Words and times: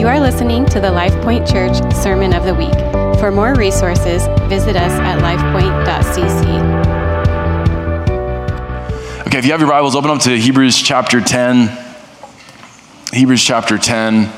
You 0.00 0.08
are 0.08 0.18
listening 0.18 0.64
to 0.68 0.80
the 0.80 0.88
LifePoint 0.88 1.46
Church 1.46 1.76
Sermon 1.94 2.32
of 2.32 2.44
the 2.44 2.54
Week. 2.54 2.72
For 3.20 3.30
more 3.30 3.54
resources, 3.54 4.26
visit 4.48 4.74
us 4.74 4.92
at 4.92 5.18
lifepoint.cc. 5.18 6.46
Okay, 9.26 9.38
if 9.38 9.44
you 9.44 9.50
have 9.52 9.60
your 9.60 9.68
Bibles, 9.68 9.94
open 9.94 10.08
up 10.08 10.22
to 10.22 10.30
Hebrews 10.30 10.80
chapter 10.80 11.20
10. 11.20 11.68
Hebrews 13.12 13.44
chapter 13.44 13.76
10 13.76 14.32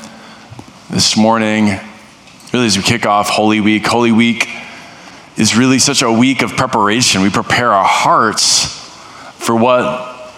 this 0.89 1.15
morning. 1.15 1.79
Really, 2.51 2.65
as 2.65 2.75
we 2.75 2.83
kick 2.83 3.05
off 3.05 3.29
Holy 3.29 3.61
Week, 3.61 3.87
Holy 3.87 4.11
Week 4.11 4.49
is 5.37 5.55
really 5.55 5.79
such 5.79 6.01
a 6.01 6.11
week 6.11 6.41
of 6.41 6.57
preparation. 6.57 7.21
We 7.21 7.29
prepare 7.29 7.71
our 7.71 7.85
hearts 7.85 8.65
for 9.37 9.55
what 9.55 10.29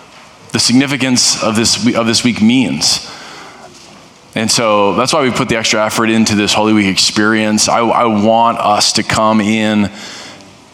the 0.52 0.60
significance 0.60 1.42
of 1.42 1.56
this, 1.56 1.96
of 1.96 2.06
this 2.06 2.24
week 2.24 2.44
means. 2.44 3.12
And 4.36 4.52
so 4.52 4.96
that's 4.96 5.14
why 5.14 5.24
we 5.24 5.32
put 5.32 5.48
the 5.48 5.56
extra 5.56 5.86
effort 5.86 6.10
into 6.10 6.36
this 6.36 6.54
Holy 6.54 6.74
Week 6.74 6.88
experience. 6.88 7.70
I, 7.70 7.80
I 7.80 8.06
want 8.06 8.58
us 8.60 8.92
to 8.94 9.04
come 9.04 9.40
in 9.40 9.90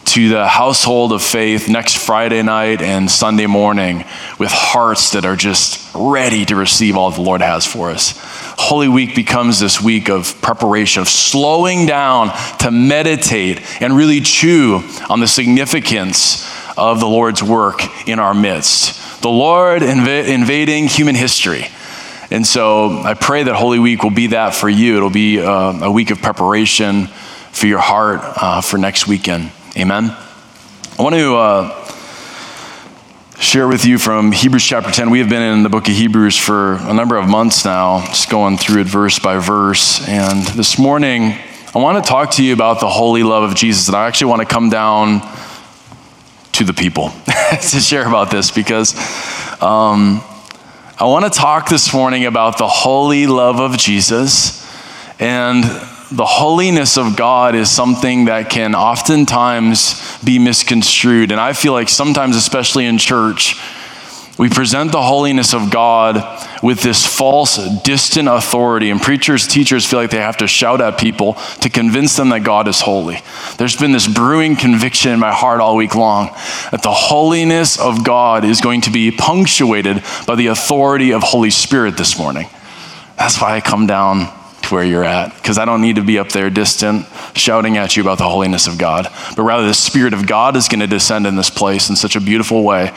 to 0.04 0.28
the 0.28 0.48
household 0.48 1.12
of 1.12 1.22
faith 1.22 1.68
next 1.68 1.96
Friday 1.96 2.42
night 2.42 2.82
and 2.82 3.08
Sunday 3.08 3.46
morning 3.46 4.04
with 4.36 4.50
hearts 4.50 5.12
that 5.12 5.24
are 5.24 5.36
just 5.36 5.94
ready 5.94 6.44
to 6.44 6.56
receive 6.56 6.96
all 6.96 7.12
the 7.12 7.20
Lord 7.20 7.40
has 7.40 7.64
for 7.64 7.90
us. 7.90 8.14
Holy 8.58 8.88
Week 8.88 9.14
becomes 9.14 9.60
this 9.60 9.80
week 9.80 10.10
of 10.10 10.42
preparation, 10.42 11.00
of 11.00 11.08
slowing 11.08 11.86
down 11.86 12.36
to 12.58 12.72
meditate 12.72 13.62
and 13.80 13.94
really 13.96 14.20
chew 14.20 14.82
on 15.08 15.20
the 15.20 15.28
significance 15.28 16.50
of 16.76 16.98
the 16.98 17.06
Lord's 17.06 17.44
work 17.44 18.08
in 18.08 18.18
our 18.18 18.34
midst. 18.34 19.22
The 19.22 19.30
Lord 19.30 19.82
inv- 19.82 20.26
invading 20.26 20.88
human 20.88 21.14
history 21.14 21.68
and 22.32 22.46
so 22.46 23.02
I 23.02 23.12
pray 23.12 23.42
that 23.42 23.54
Holy 23.54 23.78
Week 23.78 24.02
will 24.02 24.10
be 24.10 24.28
that 24.28 24.54
for 24.54 24.66
you. 24.66 24.96
It'll 24.96 25.10
be 25.10 25.38
uh, 25.38 25.84
a 25.84 25.90
week 25.90 26.10
of 26.10 26.22
preparation 26.22 27.08
for 27.08 27.66
your 27.66 27.78
heart 27.78 28.20
uh, 28.22 28.62
for 28.62 28.78
next 28.78 29.06
weekend. 29.06 29.52
Amen. 29.76 30.16
I 30.98 31.02
want 31.02 31.14
to 31.14 31.36
uh, 31.36 31.92
share 33.38 33.68
with 33.68 33.84
you 33.84 33.98
from 33.98 34.32
Hebrews 34.32 34.64
chapter 34.64 34.90
10. 34.90 35.10
We 35.10 35.18
have 35.18 35.28
been 35.28 35.42
in 35.42 35.62
the 35.62 35.68
book 35.68 35.88
of 35.88 35.94
Hebrews 35.94 36.38
for 36.38 36.76
a 36.76 36.94
number 36.94 37.18
of 37.18 37.28
months 37.28 37.66
now, 37.66 38.02
just 38.06 38.30
going 38.30 38.56
through 38.56 38.80
it 38.80 38.86
verse 38.86 39.18
by 39.18 39.36
verse. 39.36 40.08
And 40.08 40.42
this 40.56 40.78
morning, 40.78 41.34
I 41.74 41.78
want 41.80 42.02
to 42.02 42.08
talk 42.08 42.30
to 42.32 42.42
you 42.42 42.54
about 42.54 42.80
the 42.80 42.88
holy 42.88 43.24
love 43.24 43.42
of 43.42 43.54
Jesus. 43.54 43.88
And 43.88 43.96
I 43.96 44.06
actually 44.06 44.30
want 44.30 44.40
to 44.40 44.46
come 44.46 44.70
down 44.70 45.20
to 46.52 46.64
the 46.64 46.72
people 46.72 47.10
to 47.50 47.78
share 47.78 48.08
about 48.08 48.30
this 48.30 48.50
because. 48.50 48.94
Um, 49.60 50.24
I 51.02 51.06
want 51.06 51.24
to 51.24 51.36
talk 51.36 51.68
this 51.68 51.92
morning 51.92 52.26
about 52.26 52.58
the 52.58 52.68
holy 52.68 53.26
love 53.26 53.58
of 53.58 53.76
Jesus. 53.76 54.64
And 55.18 55.64
the 56.12 56.24
holiness 56.24 56.96
of 56.96 57.16
God 57.16 57.56
is 57.56 57.68
something 57.68 58.26
that 58.26 58.50
can 58.50 58.76
oftentimes 58.76 60.00
be 60.22 60.38
misconstrued. 60.38 61.32
And 61.32 61.40
I 61.40 61.54
feel 61.54 61.72
like 61.72 61.88
sometimes, 61.88 62.36
especially 62.36 62.86
in 62.86 62.98
church, 62.98 63.60
we 64.42 64.48
present 64.48 64.90
the 64.90 65.00
holiness 65.00 65.54
of 65.54 65.70
God 65.70 66.16
with 66.64 66.82
this 66.82 67.06
false, 67.06 67.60
distant 67.84 68.26
authority, 68.26 68.90
and 68.90 69.00
preachers, 69.00 69.46
teachers 69.46 69.86
feel 69.86 70.00
like 70.00 70.10
they 70.10 70.16
have 70.16 70.38
to 70.38 70.48
shout 70.48 70.80
at 70.80 70.98
people 70.98 71.34
to 71.60 71.70
convince 71.70 72.16
them 72.16 72.30
that 72.30 72.42
God 72.42 72.66
is 72.66 72.80
holy. 72.80 73.20
There's 73.56 73.76
been 73.76 73.92
this 73.92 74.08
brewing 74.08 74.56
conviction 74.56 75.12
in 75.12 75.20
my 75.20 75.30
heart 75.30 75.60
all 75.60 75.76
week 75.76 75.94
long 75.94 76.26
that 76.72 76.82
the 76.82 76.90
holiness 76.90 77.78
of 77.78 78.04
God 78.04 78.44
is 78.44 78.60
going 78.60 78.80
to 78.80 78.90
be 78.90 79.12
punctuated 79.12 80.02
by 80.26 80.34
the 80.34 80.48
authority 80.48 81.12
of 81.12 81.22
Holy 81.22 81.50
Spirit 81.50 81.96
this 81.96 82.18
morning. 82.18 82.48
That's 83.16 83.40
why 83.40 83.54
I 83.54 83.60
come 83.60 83.86
down 83.86 84.26
to 84.62 84.74
where 84.74 84.82
you're 84.82 85.04
at, 85.04 85.36
because 85.36 85.56
I 85.56 85.64
don't 85.66 85.82
need 85.82 85.96
to 85.96 86.04
be 86.04 86.18
up 86.18 86.30
there 86.30 86.50
distant 86.50 87.06
shouting 87.34 87.76
at 87.76 87.96
you 87.96 88.02
about 88.02 88.18
the 88.18 88.28
holiness 88.28 88.66
of 88.66 88.76
God, 88.76 89.06
but 89.36 89.44
rather 89.44 89.68
the 89.68 89.72
Spirit 89.72 90.14
of 90.14 90.26
God 90.26 90.56
is 90.56 90.66
going 90.66 90.80
to 90.80 90.88
descend 90.88 91.28
in 91.28 91.36
this 91.36 91.50
place 91.50 91.88
in 91.88 91.94
such 91.94 92.16
a 92.16 92.20
beautiful 92.20 92.64
way 92.64 92.92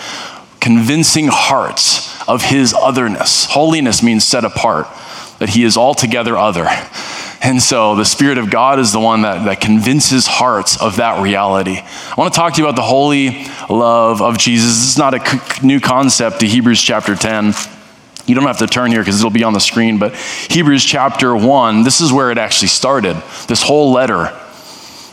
convincing 0.65 1.27
hearts 1.27 2.19
of 2.27 2.41
his 2.41 2.73
otherness. 2.73 3.45
Holiness 3.45 4.01
means 4.01 4.23
set 4.23 4.43
apart, 4.43 4.87
that 5.37 5.49
he 5.49 5.63
is 5.63 5.77
altogether 5.77 6.35
other. 6.35 6.65
And 7.43 7.61
so 7.61 7.95
the 7.95 8.03
Spirit 8.03 8.39
of 8.39 8.49
God 8.49 8.79
is 8.79 8.91
the 8.91 8.99
one 8.99 9.21
that, 9.21 9.45
that 9.45 9.61
convinces 9.61 10.25
hearts 10.25 10.81
of 10.81 10.95
that 10.95 11.21
reality. 11.21 11.77
I 11.77 12.13
want 12.17 12.33
to 12.33 12.39
talk 12.39 12.55
to 12.55 12.61
you 12.63 12.67
about 12.67 12.77
the 12.77 12.81
holy 12.81 13.45
love 13.69 14.23
of 14.23 14.39
Jesus. 14.39 14.69
This 14.69 14.89
is 14.89 14.97
not 14.97 15.13
a 15.13 15.63
new 15.63 15.79
concept 15.79 16.39
to 16.39 16.47
Hebrews 16.47 16.81
chapter 16.81 17.15
10. 17.15 17.53
You 18.25 18.33
don't 18.33 18.47
have 18.47 18.57
to 18.57 18.65
turn 18.65 18.89
here 18.89 19.01
because 19.01 19.19
it'll 19.19 19.29
be 19.29 19.43
on 19.43 19.53
the 19.53 19.59
screen, 19.59 19.99
but 19.99 20.15
Hebrews 20.15 20.83
chapter 20.83 21.35
1, 21.35 21.83
this 21.83 22.01
is 22.01 22.11
where 22.11 22.31
it 22.31 22.39
actually 22.39 22.69
started. 22.69 23.21
This 23.47 23.61
whole 23.61 23.91
letter 23.91 24.35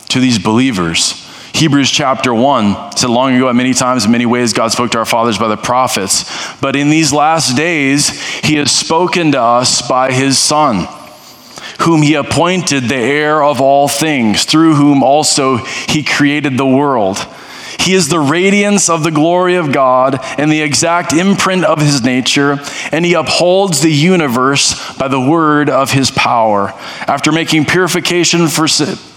to 0.09 0.19
these 0.19 0.39
believers. 0.39 1.22
Hebrews 1.53 1.91
chapter 1.91 2.33
1 2.33 2.97
said 2.97 3.09
long 3.09 3.35
ago, 3.35 3.47
at 3.47 3.55
many 3.55 3.73
times, 3.73 4.05
in 4.05 4.11
many 4.11 4.25
ways, 4.25 4.53
God 4.53 4.71
spoke 4.71 4.91
to 4.91 4.97
our 4.97 5.05
fathers 5.05 5.37
by 5.37 5.47
the 5.47 5.55
prophets. 5.57 6.25
But 6.59 6.75
in 6.75 6.89
these 6.89 7.13
last 7.13 7.55
days, 7.55 8.09
He 8.41 8.55
has 8.55 8.71
spoken 8.71 9.31
to 9.33 9.41
us 9.41 9.87
by 9.87 10.11
His 10.11 10.39
Son, 10.39 10.87
whom 11.81 12.01
He 12.01 12.15
appointed 12.15 12.85
the 12.85 12.95
heir 12.95 13.43
of 13.43 13.61
all 13.61 13.87
things, 13.87 14.45
through 14.45 14.75
whom 14.75 15.03
also 15.03 15.57
He 15.57 16.03
created 16.03 16.57
the 16.57 16.65
world. 16.65 17.17
He 17.83 17.93
is 17.93 18.07
the 18.07 18.19
radiance 18.19 18.89
of 18.89 19.03
the 19.03 19.11
glory 19.11 19.55
of 19.55 19.71
God 19.71 20.19
and 20.37 20.51
the 20.51 20.61
exact 20.61 21.13
imprint 21.13 21.65
of 21.65 21.81
his 21.81 22.03
nature, 22.03 22.59
and 22.91 23.05
he 23.05 23.13
upholds 23.13 23.81
the 23.81 23.91
universe 23.91 24.95
by 24.97 25.07
the 25.07 25.19
word 25.19 25.69
of 25.69 25.91
his 25.91 26.09
power. 26.09 26.73
After 27.07 27.31
making 27.31 27.65
purification 27.65 28.47
for, 28.47 28.67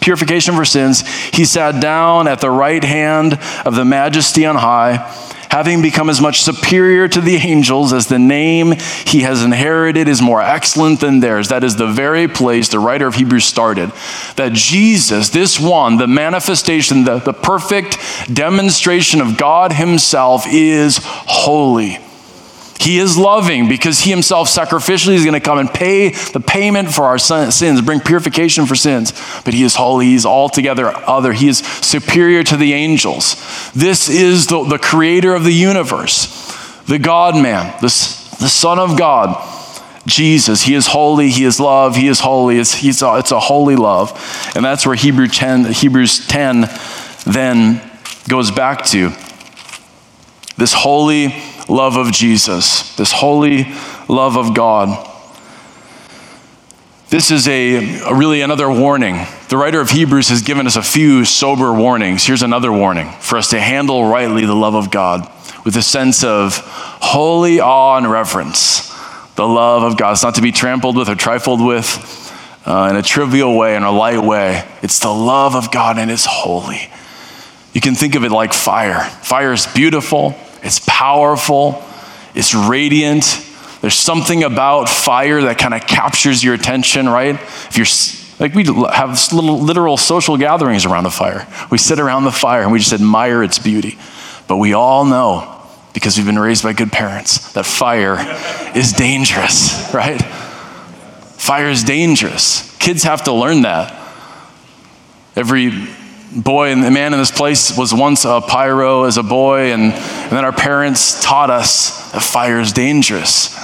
purification 0.01 0.55
for 0.55 0.65
sins, 0.65 1.07
he 1.29 1.45
sat 1.45 1.81
down 1.81 2.27
at 2.27 2.41
the 2.41 2.51
right 2.51 2.83
hand 2.83 3.39
of 3.65 3.75
the 3.75 3.85
majesty 3.85 4.45
on 4.45 4.57
high 4.57 5.26
having 5.57 5.81
become 5.81 6.11
as 6.11 6.21
much 6.21 6.43
superior 6.43 7.09
to 7.09 7.19
the 7.19 7.37
angels 7.37 7.91
as 7.95 8.09
the 8.09 8.19
name 8.19 8.73
he 9.07 9.23
has 9.23 9.43
inherited 9.43 10.07
is 10.07 10.21
more 10.21 10.43
excellent 10.43 11.01
than 11.01 11.21
theirs. 11.21 11.49
That 11.49 11.65
is 11.65 11.77
the 11.77 11.87
very 11.87 12.29
place 12.29 12.69
the 12.69 12.79
writer 12.79 13.07
of 13.07 13.15
Hebrews 13.15 13.47
started. 13.47 13.91
That 14.37 14.53
Jesus, 14.53 15.31
this 15.31 15.59
one, 15.59 15.97
the 15.97 16.07
manifestation, 16.07 17.05
the, 17.05 17.21
the 17.21 17.33
perfect 17.33 17.97
demonstration 18.31 19.23
of 19.23 19.39
God 19.39 19.73
Himself, 19.73 20.45
is 20.47 20.99
holy. 21.03 22.06
He 22.79 22.99
is 22.99 23.17
loving 23.17 23.69
because 23.69 24.01
he 24.01 24.11
himself 24.11 24.49
sacrificially 24.49 25.15
is 25.15 25.25
going 25.25 25.35
to 25.35 25.41
come 25.41 25.59
and 25.59 25.69
pay 25.69 26.11
the 26.11 26.41
payment 26.41 26.93
for 26.93 27.05
our 27.05 27.19
sins, 27.19 27.83
bring 27.83 28.01
purification 28.01 28.67
for 28.67 28.75
sins. 28.75 29.13
But 29.45 29.55
he 29.55 29.63
is 29.63 29.75
holy. 29.75 30.07
He's 30.07 30.27
altogether 30.27 30.95
other. 30.95 31.33
He 31.33 31.49
is 31.49 31.59
superior 31.59 32.43
to 32.45 32.57
the 32.57 32.75
angels. 32.75 33.37
This 33.73 34.09
is 34.09 34.47
the, 34.47 34.65
the 34.65 34.79
creator 34.79 35.35
of 35.35 35.45
the 35.45 35.53
universe, 35.53 36.27
the 36.87 36.99
God 36.99 37.35
man, 37.35 37.73
the, 37.81 37.89
the 38.41 38.49
Son 38.49 38.79
of 38.79 38.99
God. 38.99 39.55
Jesus, 40.07 40.63
He 40.63 40.75
is 40.75 40.87
holy, 40.87 41.31
He 41.31 41.45
is 41.45 41.59
love, 41.59 41.97
He 41.97 42.07
is 42.07 42.21
holy. 42.21 42.59
It's, 42.59 42.75
he's 42.75 43.03
a, 43.03 43.17
it's 43.17 43.33
a 43.33 43.41
holy 43.41 43.75
love. 43.75 44.13
And 44.55 44.65
that's 44.65 44.87
where 44.87 44.95
Hebrew 44.95 45.27
10, 45.27 45.73
Hebrews 45.73 46.29
10 46.29 46.71
then 47.27 47.83
goes 48.29 48.53
back 48.53 48.85
to. 48.87 49.11
This 50.57 50.73
holy 50.73 51.35
love 51.69 51.97
of 51.97 52.13
Jesus, 52.13 52.95
this 52.97 53.13
holy 53.13 53.65
love 54.09 54.37
of 54.37 54.55
God. 54.55 55.13
This 57.09 57.31
is 57.31 57.47
a, 57.47 58.01
a, 58.01 58.15
really 58.15 58.41
another 58.41 58.71
warning. 58.71 59.27
The 59.49 59.57
writer 59.57 59.81
of 59.81 59.91
Hebrews 59.91 60.29
has 60.29 60.43
given 60.43 60.67
us 60.67 60.75
a 60.77 60.83
few 60.83 61.25
sober 61.25 61.73
warnings. 61.73 62.25
Here's 62.25 62.43
another 62.43 62.73
warning 62.73 63.11
for 63.21 63.39
us 63.39 63.51
to 63.51 63.61
handle 63.61 64.05
rightly 64.05 64.45
the 64.45 64.57
love 64.57 64.75
of 64.75 64.91
God 64.91 65.31
with 65.65 65.77
a 65.77 65.83
sense 65.83 66.25
of 66.25 66.57
holy 66.57 67.61
awe 67.61 67.97
and 67.97 68.11
reverence. 68.11 68.93
The 69.37 69.47
love 69.47 69.83
of 69.83 69.97
God. 69.97 70.13
It's 70.13 70.23
not 70.23 70.37
to 70.37 70.43
be 70.43 70.51
trampled 70.51 70.97
with 70.97 71.09
or 71.09 71.15
trifled 71.15 71.65
with 71.65 71.87
uh, 72.65 72.89
in 72.91 72.97
a 72.97 73.03
trivial 73.03 73.57
way, 73.57 73.77
in 73.77 73.83
a 73.83 73.93
light 73.93 74.23
way. 74.23 74.67
It's 74.83 74.99
the 74.99 75.11
love 75.11 75.55
of 75.55 75.71
God 75.71 75.99
and 75.99 76.11
it's 76.11 76.25
holy. 76.25 76.91
You 77.73 77.81
can 77.81 77.95
think 77.95 78.15
of 78.15 78.25
it 78.25 78.33
like 78.33 78.53
fire. 78.53 79.05
Fire 79.23 79.53
is 79.53 79.67
beautiful, 79.67 80.35
it's 80.67 80.81
powerful, 80.87 81.83
it's 82.35 82.55
radiant. 82.55 83.43
There's 83.81 83.95
something 83.95 84.43
about 84.43 84.89
fire 84.89 85.43
that 85.43 85.59
kind 85.59 85.73
of 85.75 85.87
captures 85.87 86.43
your 86.43 86.55
attention, 86.55 87.09
right? 87.09 87.35
If 87.35 87.77
you're 87.77 87.87
like 88.39 88.55
we 88.55 88.65
have 88.65 89.33
little 89.33 89.61
literal 89.61 89.97
social 89.97 90.37
gatherings 90.37 90.85
around 90.85 91.05
the 91.05 91.11
fire. 91.11 91.47
We 91.71 91.79
sit 91.79 91.99
around 91.99 92.25
the 92.25 92.33
fire 92.33 92.63
and 92.63 92.73
we 92.73 92.79
just 92.79 92.93
admire 92.93 93.43
its 93.43 93.59
beauty. 93.59 93.99
But 94.49 94.57
we 94.57 94.75
all 94.75 95.05
know, 95.05 95.63
because 95.95 96.17
we've 96.17 96.27
been 96.27 96.39
raised 96.39 96.63
by 96.63 96.73
good 96.73 96.93
parents, 96.93 97.53
that 97.55 97.65
fire 97.65 98.17
is 98.77 98.93
dangerous, 98.93 99.91
right? 99.95 100.23
Fire 101.39 101.69
is 101.69 101.85
dangerous. 101.85 102.77
Kids 102.79 103.05
have 103.05 103.25
to 103.25 103.33
learn 103.33 103.63
that. 103.63 103.93
Every 105.35 105.71
boy 106.37 106.71
and 106.71 106.83
the 106.83 106.91
man 106.91 107.13
in 107.13 107.19
this 107.19 107.31
place 107.31 107.77
was 107.77 107.95
once 107.95 108.25
a 108.25 108.41
pyro 108.41 109.05
as 109.05 109.17
a 109.17 109.23
boy, 109.23 109.73
and, 109.73 109.93
and 109.93 110.33
then 110.33 110.45
our 110.45 110.53
parents 110.53 111.23
taught 111.23 111.51
us 111.51 112.13
that 112.13 112.23
fire 112.23 112.61
is 112.61 112.73
dangerous. 112.73 113.55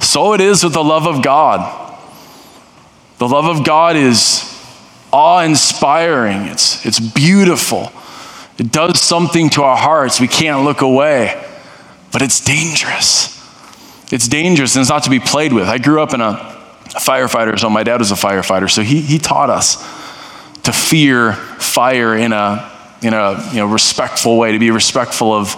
So 0.00 0.32
it 0.32 0.40
is 0.40 0.64
with 0.64 0.72
the 0.72 0.84
love 0.84 1.06
of 1.06 1.22
God. 1.22 1.86
The 3.18 3.28
love 3.28 3.44
of 3.44 3.64
God 3.64 3.96
is 3.96 4.44
awe 5.12 5.42
inspiring, 5.42 6.46
it's, 6.46 6.84
it's 6.86 7.00
beautiful. 7.00 7.92
It 8.58 8.72
does 8.72 9.00
something 9.00 9.50
to 9.50 9.62
our 9.62 9.76
hearts. 9.76 10.20
We 10.20 10.26
can't 10.26 10.64
look 10.64 10.80
away, 10.80 11.40
but 12.12 12.22
it's 12.22 12.44
dangerous. 12.44 13.36
It's 14.12 14.26
dangerous 14.26 14.74
and 14.74 14.80
it's 14.80 14.90
not 14.90 15.04
to 15.04 15.10
be 15.10 15.20
played 15.20 15.52
with. 15.52 15.68
I 15.68 15.78
grew 15.78 16.02
up 16.02 16.12
in 16.12 16.20
a, 16.20 16.30
a 16.30 17.00
firefighter, 17.00 17.58
so 17.58 17.70
my 17.70 17.84
dad 17.84 18.00
was 18.00 18.10
a 18.10 18.16
firefighter, 18.16 18.68
so 18.68 18.82
he, 18.82 19.00
he 19.00 19.18
taught 19.18 19.48
us 19.48 19.76
to 20.64 20.72
fear 20.72 21.38
fire 21.78 22.16
in 22.16 22.32
a, 22.32 22.68
in 23.02 23.14
a 23.14 23.50
you 23.52 23.58
know, 23.58 23.66
respectful 23.66 24.36
way, 24.36 24.50
to 24.50 24.58
be 24.58 24.72
respectful 24.72 25.32
of 25.32 25.54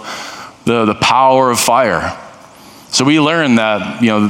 the, 0.65 0.85
the 0.85 0.93
power 0.93 1.49
of 1.49 1.59
fire. 1.59 2.15
So 2.89 3.03
we 3.03 3.19
learned 3.19 3.57
that, 3.57 4.03
you 4.03 4.09
know, 4.09 4.27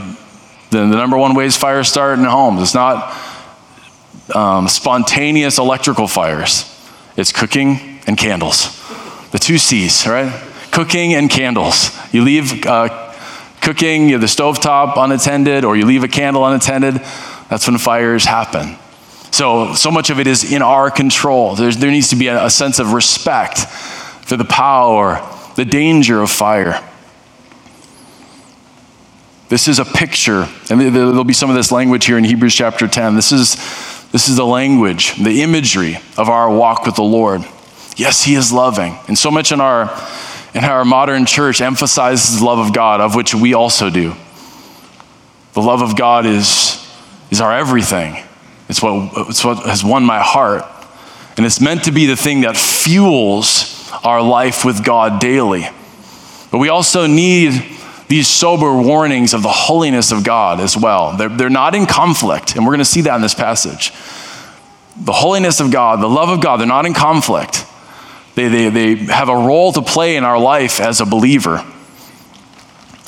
the, 0.70 0.78
the 0.78 0.96
number 0.96 1.18
one 1.18 1.36
ways 1.36 1.58
fires 1.58 1.90
start 1.90 2.18
in 2.18 2.24
homes. 2.24 2.62
It's 2.62 2.74
not 2.74 3.14
um, 4.34 4.70
spontaneous 4.70 5.58
electrical 5.58 6.08
fires, 6.08 6.64
it's 7.18 7.34
cooking 7.34 8.00
and 8.08 8.18
candles. 8.18 8.80
The 9.32 9.40
two 9.40 9.58
C's, 9.58 10.08
right? 10.08 10.32
Cooking 10.72 11.14
and 11.14 11.30
candles. 11.30 11.92
You 12.14 12.24
leave 12.24 12.66
uh, 12.66 13.14
cooking, 13.60 14.08
you 14.08 14.14
have 14.14 14.22
the 14.22 14.28
stovetop 14.28 14.94
unattended, 14.96 15.66
or 15.66 15.76
you 15.76 15.86
leave 15.86 16.06
a 16.06 16.08
candle 16.08 16.46
unattended, 16.46 17.02
that's 17.50 17.68
when 17.68 17.78
fires 17.78 18.24
happen. 18.24 18.78
So, 19.32 19.74
so 19.76 19.90
much 19.92 20.10
of 20.10 20.20
it 20.20 20.28
is 20.28 20.52
in 20.52 20.62
our 20.62 20.92
control. 20.92 21.56
There's, 21.56 21.78
there 21.78 21.90
needs 21.90 22.10
to 22.10 22.18
be 22.18 22.28
a, 22.28 22.46
a 22.46 22.50
sense 22.50 22.80
of 22.80 22.92
respect 22.92 23.60
for 23.60 24.36
the 24.36 24.46
power, 24.46 25.26
the 25.56 25.66
danger 25.66 26.22
of 26.22 26.30
fire. 26.30 26.86
This 29.48 29.68
is 29.68 29.80
a 29.80 29.86
picture, 29.86 30.48
and 30.70 30.80
there'll 30.80 31.24
be 31.24 31.34
some 31.34 31.50
of 31.50 31.56
this 31.56 31.72
language 31.72 32.06
here 32.06 32.18
in 32.18 32.24
Hebrews 32.24 32.56
chapter 32.56 32.88
10. 32.88 33.16
This 33.16 33.32
is, 33.32 33.56
this 34.12 34.30
is 34.30 34.38
the 34.38 34.46
language, 34.46 35.16
the 35.16 35.42
imagery 35.42 35.98
of 36.18 36.30
our 36.30 36.50
walk 36.50 36.86
with 36.86 36.96
the 36.96 37.04
Lord. 37.04 37.42
Yes, 37.98 38.24
He 38.24 38.36
is 38.36 38.54
loving. 38.54 38.98
And 39.08 39.18
so 39.18 39.30
much 39.30 39.52
in 39.52 39.60
our, 39.60 39.92
in 40.54 40.64
our 40.64 40.86
modern 40.86 41.26
church 41.26 41.60
emphasizes 41.60 42.42
love 42.42 42.60
of 42.60 42.74
God, 42.74 43.02
of 43.02 43.16
which 43.16 43.36
we 43.36 43.54
also 43.54 43.90
do. 43.90 44.16
The 45.54 45.62
love 45.62 45.82
of 45.82 45.98
God 45.98 46.26
is, 46.26 46.82
is 47.30 47.42
our 47.42 47.52
everything. 47.54 48.24
It's 48.72 48.82
what, 48.82 49.28
it's 49.28 49.44
what 49.44 49.66
has 49.66 49.84
won 49.84 50.06
my 50.06 50.20
heart. 50.22 50.64
And 51.36 51.46
it's 51.46 51.60
meant 51.60 51.84
to 51.84 51.92
be 51.92 52.06
the 52.06 52.16
thing 52.16 52.42
that 52.42 52.56
fuels 52.56 53.92
our 54.02 54.22
life 54.22 54.64
with 54.64 54.84
God 54.84 55.20
daily. 55.20 55.68
But 56.52 56.60
we 56.60 56.70
also 56.70 57.06
need 57.06 57.64
these 58.08 58.30
sober 58.30 58.74
warnings 58.82 59.34
of 59.34 59.44
the 59.44 59.50
holiness 59.50 60.14
of 60.14 60.24
God 60.24 60.62
as 60.62 60.78
well. 60.78 61.18
They're, 61.18 61.28
they're 61.28 61.50
not 61.50 61.76
in 61.76 61.86
conflict, 61.86 62.56
and 62.56 62.66
we're 62.66 62.72
going 62.72 62.80
to 62.80 62.86
see 62.86 63.02
that 63.02 63.16
in 63.16 63.22
this 63.22 63.36
passage. 63.36 63.92
The 64.96 65.12
holiness 65.12 65.60
of 65.60 65.70
God, 65.70 66.02
the 66.02 66.08
love 66.08 66.30
of 66.30 66.42
God, 66.42 66.58
they're 66.58 66.68
not 66.68 66.86
in 66.86 66.94
conflict. 66.94 67.66
They, 68.36 68.48
they, 68.48 68.70
they 68.70 68.96
have 69.12 69.28
a 69.28 69.36
role 69.36 69.74
to 69.74 69.82
play 69.82 70.16
in 70.16 70.24
our 70.24 70.40
life 70.40 70.80
as 70.80 71.02
a 71.02 71.06
believer. 71.06 71.66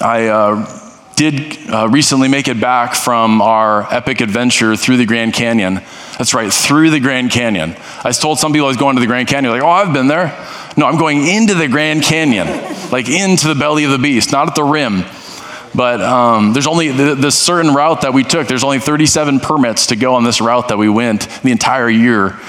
I 0.02 0.28
uh, 0.28 0.83
did 1.16 1.70
uh, 1.70 1.88
recently 1.90 2.28
make 2.28 2.48
it 2.48 2.60
back 2.60 2.96
from 2.96 3.42
our 3.42 3.92
epic 3.94 4.22
adventure 4.22 4.76
through 4.76 4.98
the 4.98 5.06
Grand 5.06 5.34
Canyon. 5.34 5.76
That's 6.18 6.34
right, 6.34 6.52
through 6.52 6.90
the 6.90 7.00
Grand 7.00 7.32
Canyon. 7.32 7.76
I 8.04 8.12
told 8.12 8.40
some 8.40 8.52
people 8.52 8.66
I 8.66 8.70
was 8.70 8.78
going 8.78 8.96
to 8.96 9.00
the 9.00 9.08
Grand 9.08 9.28
Canyon, 9.28 9.54
like, 9.54 9.64
oh, 9.64 9.70
I've 9.70 9.94
been 9.94 10.08
there. 10.08 10.28
No, 10.76 10.86
I'm 10.88 10.98
going 10.98 11.28
into 11.28 11.54
the 11.54 11.68
Grand 11.68 12.04
Canyon, 12.04 12.48
like 12.92 13.10
into 13.10 13.48
the 13.48 13.56
belly 13.56 13.84
of 13.84 13.92
the 13.92 13.98
beast, 13.98 14.32
not 14.32 14.48
at 14.48 14.56
the 14.56 14.64
rim. 14.64 15.04
But 15.76 16.02
um, 16.02 16.54
there's 16.54 16.68
only 16.68 16.90
the, 16.90 17.32
certain 17.32 17.74
route 17.74 18.02
that 18.02 18.14
we 18.14 18.24
took, 18.24 18.48
there's 18.48 18.64
only 18.64 18.80
37 18.80 19.40
permits 19.40 19.88
to 19.88 19.96
go 19.96 20.16
on 20.16 20.24
this 20.24 20.40
route 20.40 20.68
that 20.68 20.78
we 20.78 20.88
went 20.88 21.28
the 21.42 21.52
entire 21.52 21.90
year. 21.90 22.40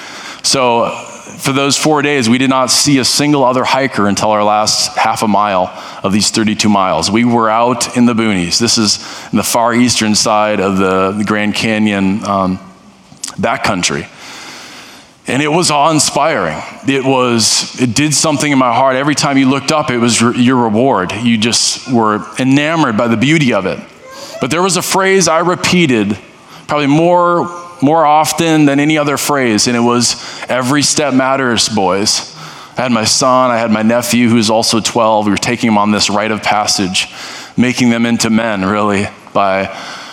So 0.43 1.14
for 1.25 1.53
those 1.53 1.79
four 1.79 2.03
days, 2.03 2.29
we 2.29 2.37
did 2.37 2.51
not 2.51 2.71
see 2.71 2.99
a 2.99 3.05
single 3.05 3.45
other 3.45 3.65
hiker 3.65 4.07
until 4.07 4.31
our 4.31 4.45
last 4.45 4.97
half 4.97 5.23
a 5.23 5.29
mile 5.29 5.73
of 6.03 6.13
these 6.13 6.31
32 6.31 6.69
miles. 6.69 7.11
We 7.11 7.25
were 7.25 7.49
out 7.49 7.97
in 7.97 8.05
the 8.05 8.13
boonies. 8.13 8.59
This 8.59 8.77
is 8.77 8.99
in 9.33 9.39
the 9.39 9.43
far 9.43 9.75
eastern 9.75 10.15
side 10.15 10.61
of 10.61 10.77
the, 10.77 11.13
the 11.13 11.25
Grand 11.25 11.55
Canyon 11.55 12.23
um, 12.25 12.59
backcountry. 13.37 14.09
And 15.27 15.43
it 15.43 15.49
was 15.49 15.71
awe 15.71 15.91
inspiring. 15.91 16.61
It 16.87 17.05
was, 17.05 17.81
it 17.81 17.95
did 17.95 18.13
something 18.13 18.53
in 18.53 18.59
my 18.59 18.75
heart. 18.75 18.97
Every 18.97 19.15
time 19.15 19.39
you 19.39 19.49
looked 19.49 19.73
up, 19.73 19.91
it 19.91 19.97
was 19.97 20.23
re- 20.23 20.39
your 20.39 20.57
reward. 20.57 21.13
You 21.13 21.39
just 21.39 21.91
were 21.91 22.23
enamored 22.39 22.99
by 22.99 23.09
the 23.09 23.17
beauty 23.17 23.55
of 23.55 23.65
it. 23.65 23.79
But 24.43 24.51
there 24.51 24.61
was 24.61 24.77
a 24.77 24.83
phrase 24.83 25.27
I 25.27 25.39
repeated 25.39 26.19
probably 26.67 26.89
more, 26.89 27.64
more 27.85 28.07
often 28.07 28.65
than 28.65 28.81
any 28.81 28.97
other 28.97 29.19
phrase, 29.19 29.67
and 29.67 29.77
it 29.77 29.81
was 29.81 30.17
every 30.49 30.81
step 30.83 31.13
matters, 31.13 31.69
boys. 31.69 32.35
I 32.79 32.83
had 32.83 32.93
my 32.93 33.05
son, 33.05 33.51
I 33.51 33.59
had 33.59 33.71
my 33.71 33.83
nephew 33.83 34.31
who's 34.31 34.49
also 34.49 34.81
12. 34.81 35.27
We 35.27 35.31
were 35.31 35.37
taking 35.37 35.69
them 35.69 35.77
on 35.77 35.91
this 35.91 36.09
rite 36.09 36.31
of 36.31 36.43
passage, 36.43 37.13
making 37.59 37.91
them 37.91 38.07
into 38.07 38.31
men, 38.31 38.65
really, 38.65 39.07
by 39.35 39.67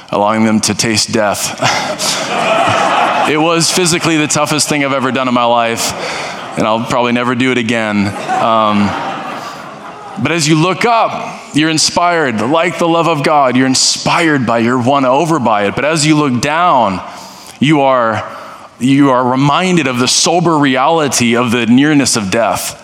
allowing 0.09 0.43
them 0.43 0.59
to 0.59 0.75
taste 0.75 1.13
death. 1.13 1.57
it 3.29 3.37
was 3.37 3.71
physically 3.71 4.17
the 4.17 4.27
toughest 4.27 4.67
thing 4.67 4.83
I've 4.83 4.91
ever 4.91 5.13
done 5.13 5.29
in 5.29 5.33
my 5.33 5.45
life, 5.45 5.93
and 6.57 6.67
I'll 6.67 6.85
probably 6.85 7.13
never 7.13 7.35
do 7.35 7.53
it 7.53 7.57
again. 7.57 8.07
Um, 8.27 8.79
but 10.21 10.33
as 10.33 10.45
you 10.45 10.61
look 10.61 10.83
up, 10.83 11.55
you're 11.55 11.69
inspired, 11.69 12.41
like 12.41 12.79
the 12.79 12.87
love 12.87 13.07
of 13.07 13.23
God. 13.23 13.55
You're 13.55 13.65
inspired 13.65 14.45
by, 14.45 14.59
you're 14.59 14.83
won 14.83 15.05
over 15.05 15.39
by 15.39 15.67
it. 15.67 15.75
But 15.75 15.85
as 15.85 16.05
you 16.05 16.17
look 16.17 16.41
down, 16.41 16.99
you 17.61 17.81
are, 17.81 18.37
you 18.79 19.11
are 19.11 19.31
reminded 19.31 19.85
of 19.85 19.99
the 19.99 20.07
sober 20.07 20.57
reality 20.57 21.37
of 21.37 21.51
the 21.51 21.67
nearness 21.67 22.17
of 22.17 22.31
death. 22.31 22.79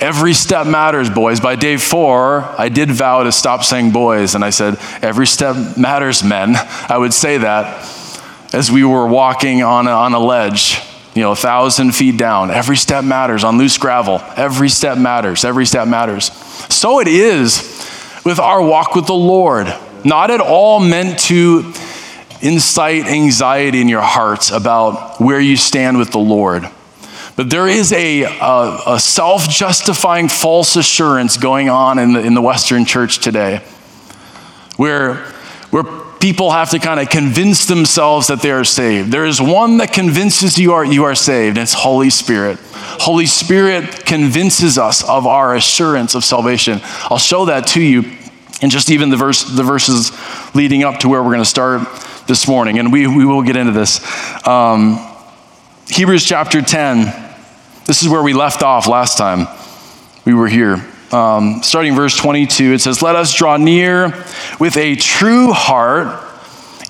Every 0.00 0.34
step 0.34 0.68
matters, 0.68 1.10
boys. 1.10 1.40
By 1.40 1.56
day 1.56 1.76
four, 1.76 2.42
I 2.56 2.68
did 2.68 2.90
vow 2.90 3.24
to 3.24 3.32
stop 3.32 3.64
saying 3.64 3.90
boys, 3.90 4.36
and 4.36 4.44
I 4.44 4.50
said, 4.50 4.78
Every 5.02 5.26
step 5.26 5.76
matters, 5.76 6.22
men. 6.22 6.54
I 6.88 6.96
would 6.96 7.12
say 7.12 7.38
that 7.38 7.84
as 8.52 8.70
we 8.70 8.84
were 8.84 9.06
walking 9.06 9.62
on 9.62 9.88
a, 9.88 9.90
on 9.90 10.12
a 10.14 10.18
ledge, 10.20 10.80
you 11.14 11.22
know, 11.22 11.32
a 11.32 11.36
thousand 11.36 11.92
feet 11.92 12.16
down. 12.16 12.52
Every 12.52 12.76
step 12.76 13.04
matters 13.04 13.42
on 13.42 13.58
loose 13.58 13.78
gravel. 13.78 14.22
Every 14.36 14.68
step 14.68 14.96
matters. 14.96 15.44
Every 15.44 15.66
step 15.66 15.88
matters. 15.88 16.32
So 16.72 17.00
it 17.00 17.08
is 17.08 17.58
with 18.24 18.38
our 18.38 18.62
walk 18.62 18.94
with 18.94 19.06
the 19.06 19.14
Lord. 19.14 19.66
Not 20.04 20.30
at 20.30 20.40
all 20.40 20.78
meant 20.78 21.18
to 21.20 21.72
incite 22.42 23.06
anxiety 23.06 23.80
in 23.80 23.88
your 23.88 24.02
hearts 24.02 24.50
about 24.50 25.20
where 25.20 25.40
you 25.40 25.56
stand 25.56 25.98
with 25.98 26.10
the 26.10 26.18
Lord. 26.18 26.68
But 27.34 27.48
there 27.48 27.66
is 27.66 27.92
a, 27.92 28.24
a, 28.24 28.80
a 28.86 29.00
self 29.00 29.48
justifying 29.48 30.28
false 30.28 30.76
assurance 30.76 31.36
going 31.36 31.68
on 31.68 31.98
in 31.98 32.12
the, 32.12 32.20
in 32.20 32.34
the 32.34 32.42
Western 32.42 32.84
church 32.84 33.18
today 33.18 33.62
where, 34.76 35.14
where 35.70 35.84
people 36.20 36.50
have 36.50 36.70
to 36.70 36.78
kind 36.78 37.00
of 37.00 37.08
convince 37.08 37.66
themselves 37.66 38.28
that 38.28 38.42
they 38.42 38.50
are 38.50 38.64
saved. 38.64 39.10
There 39.10 39.24
is 39.24 39.40
one 39.40 39.78
that 39.78 39.92
convinces 39.92 40.58
you 40.58 40.72
are 40.74 40.84
you 40.84 41.04
are 41.04 41.14
saved, 41.14 41.56
and 41.56 41.62
it's 41.62 41.72
Holy 41.72 42.10
Spirit. 42.10 42.58
Holy 42.62 43.26
Spirit 43.26 44.04
convinces 44.04 44.78
us 44.78 45.02
of 45.08 45.26
our 45.26 45.54
assurance 45.56 46.14
of 46.14 46.24
salvation. 46.24 46.80
I'll 47.04 47.18
show 47.18 47.46
that 47.46 47.66
to 47.68 47.80
you 47.80 48.04
in 48.60 48.70
just 48.70 48.90
even 48.90 49.10
the 49.10 49.16
verse 49.16 49.42
the 49.44 49.62
verses 49.62 50.12
leading 50.54 50.84
up 50.84 51.00
to 51.00 51.08
where 51.08 51.22
we're 51.22 51.32
going 51.32 51.40
to 51.40 51.44
start 51.44 51.82
this 52.26 52.48
morning, 52.48 52.78
and 52.78 52.92
we, 52.92 53.06
we 53.06 53.24
will 53.24 53.42
get 53.42 53.56
into 53.56 53.72
this. 53.72 54.00
Um, 54.46 54.98
Hebrews 55.88 56.24
chapter 56.24 56.62
10. 56.62 57.06
This 57.86 58.02
is 58.02 58.08
where 58.08 58.22
we 58.22 58.32
left 58.32 58.62
off 58.62 58.86
last 58.86 59.18
time 59.18 59.48
we 60.24 60.34
were 60.34 60.48
here 60.48 60.88
um, 61.12 61.62
starting 61.62 61.94
verse 61.94 62.16
22, 62.16 62.72
it 62.72 62.80
says, 62.80 63.02
Let 63.02 63.16
us 63.16 63.34
draw 63.34 63.56
near 63.58 64.24
with 64.58 64.76
a 64.76 64.96
true 64.96 65.52
heart 65.52 66.28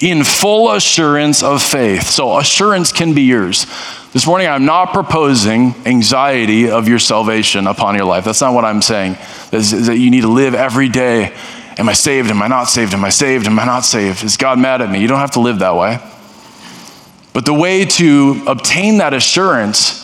in 0.01 0.25
full 0.25 0.71
assurance 0.73 1.43
of 1.43 1.63
faith. 1.63 2.09
So, 2.09 2.39
assurance 2.39 2.93
can 2.93 3.15
be 3.15 3.23
yours. 3.23 3.67
This 4.13 4.27
morning, 4.27 4.47
I'm 4.47 4.65
not 4.65 4.93
proposing 4.93 5.75
anxiety 5.87 6.71
of 6.71 6.87
your 6.87 6.99
salvation 6.99 7.67
upon 7.67 7.97
your 7.97 8.05
life. 8.05 8.25
That's 8.25 8.41
not 8.41 8.55
what 8.55 8.65
I'm 8.65 8.83
saying. 8.83 9.17
Is, 9.53 9.87
that 9.87 9.99
you 9.99 10.11
need 10.11 10.21
to 10.21 10.29
live 10.29 10.55
every 10.55 10.89
day. 10.89 11.35
Am 11.79 11.89
I 11.89 11.93
saved? 11.93 12.31
Am 12.31 12.43
I 12.43 12.49
not 12.49 12.65
saved? 12.65 12.95
Am 12.95 13.05
I 13.05 13.09
saved? 13.09 13.47
Am 13.47 13.59
I 13.59 13.65
not 13.65 13.85
saved? 13.85 14.23
Is 14.25 14.37
God 14.37 14.59
mad 14.59 14.83
at 14.83 14.91
me? 14.91 15.01
You 15.01 15.09
don't 15.09 15.19
have 15.19 15.33
to 15.33 15.41
live 15.41 15.59
that 15.61 15.75
way. 15.75 15.99
But 17.33 17.47
the 17.47 17.55
way 17.55 17.85
to 17.85 18.45
obtain 18.47 18.99
that 18.99 19.15
assurance 19.15 20.03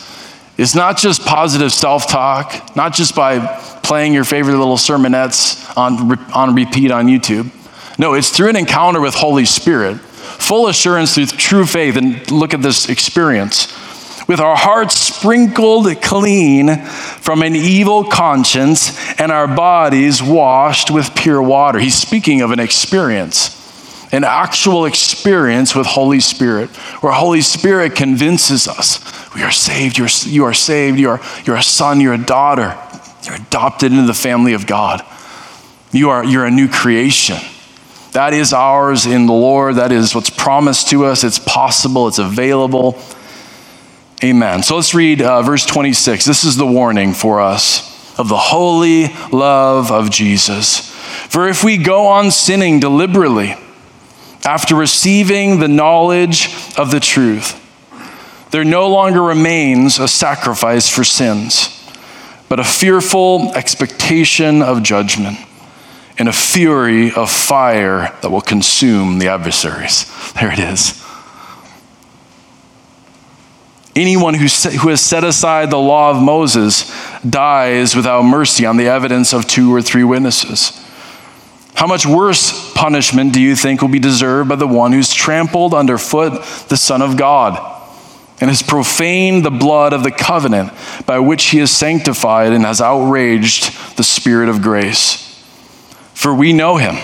is 0.57 0.75
not 0.75 0.97
just 0.97 1.25
positive 1.25 1.71
self 1.71 2.07
talk, 2.07 2.75
not 2.75 2.93
just 2.93 3.15
by 3.15 3.39
playing 3.83 4.13
your 4.13 4.23
favorite 4.23 4.57
little 4.57 4.77
sermonettes 4.77 5.77
on, 5.77 6.19
on 6.33 6.55
repeat 6.55 6.91
on 6.91 7.07
YouTube. 7.07 7.49
No, 7.97 8.13
it's 8.13 8.29
through 8.29 8.49
an 8.49 8.55
encounter 8.55 8.99
with 9.01 9.13
Holy 9.13 9.45
Spirit, 9.45 9.99
full 9.99 10.67
assurance 10.67 11.15
through 11.15 11.27
true 11.27 11.65
faith. 11.65 11.97
And 11.97 12.29
look 12.31 12.53
at 12.53 12.61
this 12.61 12.89
experience. 12.89 13.67
With 14.29 14.39
our 14.39 14.55
hearts 14.55 14.95
sprinkled 14.95 15.87
clean 16.03 16.85
from 16.85 17.41
an 17.41 17.55
evil 17.55 18.03
conscience 18.03 18.95
and 19.19 19.31
our 19.31 19.47
bodies 19.47 20.21
washed 20.21 20.91
with 20.91 21.15
pure 21.15 21.41
water. 21.41 21.79
He's 21.79 21.95
speaking 21.95 22.41
of 22.41 22.51
an 22.51 22.59
experience. 22.59 23.57
an 24.11 24.23
actual 24.23 24.85
experience 24.85 25.73
with 25.73 25.87
Holy 25.87 26.19
Spirit, 26.19 26.69
where 27.01 27.11
Holy 27.11 27.41
Spirit 27.41 27.95
convinces 27.95 28.67
us 28.67 28.99
we 29.33 29.41
are 29.41 29.51
saved, 29.51 29.97
you're, 29.97 30.07
you 30.25 30.45
are 30.45 30.53
saved, 30.53 30.99
you 30.99 31.09
are, 31.09 31.21
you're 31.43 31.55
a 31.55 31.63
son, 31.63 31.99
you're 31.99 32.13
a 32.13 32.17
daughter, 32.17 32.77
you're 33.23 33.35
adopted 33.35 33.91
into 33.91 34.05
the 34.05 34.13
family 34.13 34.53
of 34.53 34.67
God. 34.67 35.01
You 35.91 36.11
are, 36.11 36.23
you're 36.23 36.45
a 36.45 36.51
new 36.51 36.67
creation. 36.67 37.37
That 38.11 38.33
is 38.33 38.53
ours 38.53 39.07
in 39.07 39.25
the 39.25 39.33
Lord. 39.33 39.75
That 39.75 39.91
is 39.91 40.13
what's 40.13 40.29
promised 40.29 40.89
to 40.89 41.05
us. 41.05 41.23
It's 41.23 41.39
possible, 41.39 42.07
it's 42.07 42.19
available. 42.19 42.99
Amen. 44.21 44.63
So 44.63 44.75
let's 44.75 44.93
read 44.93 45.21
uh, 45.21 45.41
verse 45.43 45.65
26. 45.65 46.25
This 46.25 46.43
is 46.43 46.57
the 46.57 46.65
warning 46.65 47.13
for 47.13 47.39
us 47.39 48.19
of 48.19 48.27
the 48.27 48.37
holy 48.37 49.07
love 49.31 49.91
of 49.91 50.11
Jesus. 50.11 50.89
For 51.29 51.47
if 51.47 51.63
we 51.63 51.77
go 51.77 52.07
on 52.07 52.29
sinning 52.31 52.81
deliberately, 52.81 53.55
after 54.43 54.75
receiving 54.75 55.59
the 55.59 55.69
knowledge 55.69 56.53
of 56.77 56.91
the 56.91 56.99
truth, 56.99 57.55
there 58.51 58.65
no 58.65 58.89
longer 58.89 59.21
remains 59.21 59.99
a 59.99 60.07
sacrifice 60.09 60.89
for 60.89 61.05
sins, 61.05 61.69
but 62.49 62.59
a 62.59 62.63
fearful 62.65 63.53
expectation 63.55 64.61
of 64.61 64.83
judgment 64.83 65.37
and 66.17 66.27
a 66.27 66.33
fury 66.33 67.13
of 67.13 67.31
fire 67.31 68.13
that 68.21 68.29
will 68.29 68.41
consume 68.41 69.19
the 69.19 69.29
adversaries. 69.29 70.13
There 70.39 70.51
it 70.51 70.59
is. 70.59 71.08
Anyone 73.95 74.35
who, 74.35 74.45
who 74.45 74.89
has 74.89 75.01
set 75.01 75.23
aside 75.23 75.71
the 75.71 75.77
law 75.77 76.11
of 76.11 76.21
Moses 76.21 76.91
dies 77.27 77.95
without 77.95 78.23
mercy 78.23 78.65
on 78.65 78.77
the 78.77 78.87
evidence 78.87 79.33
of 79.33 79.47
two 79.47 79.73
or 79.73 79.81
three 79.81 80.03
witnesses. 80.03 80.85
How 81.73 81.87
much 81.87 82.05
worse 82.05 82.73
punishment 82.73 83.33
do 83.33 83.41
you 83.41 83.55
think 83.55 83.81
will 83.81 83.89
be 83.89 83.99
deserved 83.99 84.49
by 84.49 84.57
the 84.57 84.67
one 84.67 84.91
who's 84.91 85.13
trampled 85.13 85.73
underfoot 85.73 86.33
the 86.67 86.77
Son 86.77 87.01
of 87.01 87.17
God 87.17 87.57
and 88.41 88.49
has 88.49 88.61
profaned 88.61 89.43
the 89.43 89.51
blood 89.51 89.93
of 89.93 90.03
the 90.03 90.11
covenant 90.11 90.71
by 91.05 91.19
which 91.19 91.45
he 91.45 91.59
is 91.59 91.71
sanctified 91.71 92.53
and 92.53 92.65
has 92.65 92.81
outraged 92.81 93.97
the 93.97 94.03
Spirit 94.03 94.49
of 94.49 94.61
grace? 94.61 95.25
For 96.13 96.33
we 96.33 96.51
know 96.51 96.77
him 96.77 96.95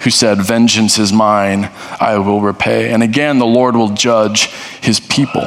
who 0.00 0.10
said, 0.10 0.38
Vengeance 0.38 0.98
is 0.98 1.12
mine, 1.12 1.70
I 2.00 2.18
will 2.18 2.40
repay. 2.40 2.90
And 2.90 3.02
again, 3.02 3.38
the 3.38 3.46
Lord 3.46 3.76
will 3.76 3.90
judge 3.90 4.46
his 4.80 4.98
people. 4.98 5.46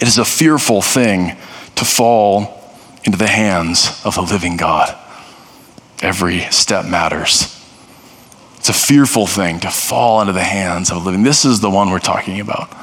It 0.00 0.08
is 0.08 0.18
a 0.18 0.24
fearful 0.24 0.80
thing 0.80 1.36
to 1.76 1.84
fall 1.84 2.60
into 3.04 3.18
the 3.18 3.26
hands 3.26 4.00
of 4.04 4.14
the 4.14 4.22
living 4.22 4.56
God. 4.56 4.96
Every 6.02 6.40
step 6.50 6.86
matters. 6.86 7.56
It's 8.56 8.68
a 8.68 8.74
fearful 8.74 9.26
thing 9.26 9.60
to 9.60 9.70
fall 9.70 10.20
into 10.20 10.32
the 10.32 10.42
hands 10.42 10.90
of 10.90 10.98
a 10.98 11.00
living. 11.00 11.22
This 11.22 11.44
is 11.44 11.60
the 11.60 11.70
one 11.70 11.90
we're 11.90 11.98
talking 11.98 12.40
about. 12.40 12.74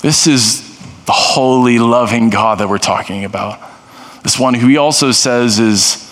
This 0.00 0.26
is 0.26 0.62
the 1.06 1.12
holy, 1.12 1.78
loving 1.78 2.30
God 2.30 2.58
that 2.58 2.68
we're 2.68 2.78
talking 2.78 3.24
about. 3.24 3.60
This 4.22 4.38
one 4.38 4.54
who 4.54 4.66
he 4.66 4.76
also 4.76 5.12
says 5.12 5.58
is 5.58 6.02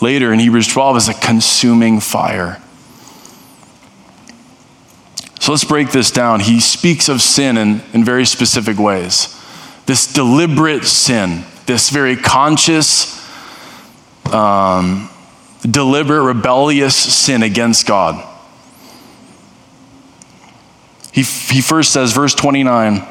later 0.00 0.32
in 0.32 0.40
Hebrews 0.40 0.66
12 0.66 0.96
is 0.96 1.08
a 1.08 1.14
consuming 1.14 2.00
fire. 2.00 2.60
So 5.38 5.52
let's 5.52 5.64
break 5.64 5.90
this 5.92 6.10
down. 6.10 6.40
He 6.40 6.58
speaks 6.58 7.08
of 7.08 7.20
sin 7.20 7.56
in, 7.56 7.82
in 7.92 8.04
very 8.04 8.24
specific 8.24 8.78
ways. 8.78 9.40
This 9.86 10.12
deliberate 10.12 10.84
sin, 10.84 11.44
this 11.66 11.90
very 11.90 12.16
conscious, 12.16 13.20
um, 14.32 15.10
deliberate, 15.62 16.22
rebellious 16.22 16.96
sin 16.96 17.42
against 17.42 17.86
God. 17.86 18.30
He, 21.12 21.22
he 21.22 21.60
first 21.60 21.92
says, 21.92 22.12
verse 22.12 22.34
29, 22.34 23.06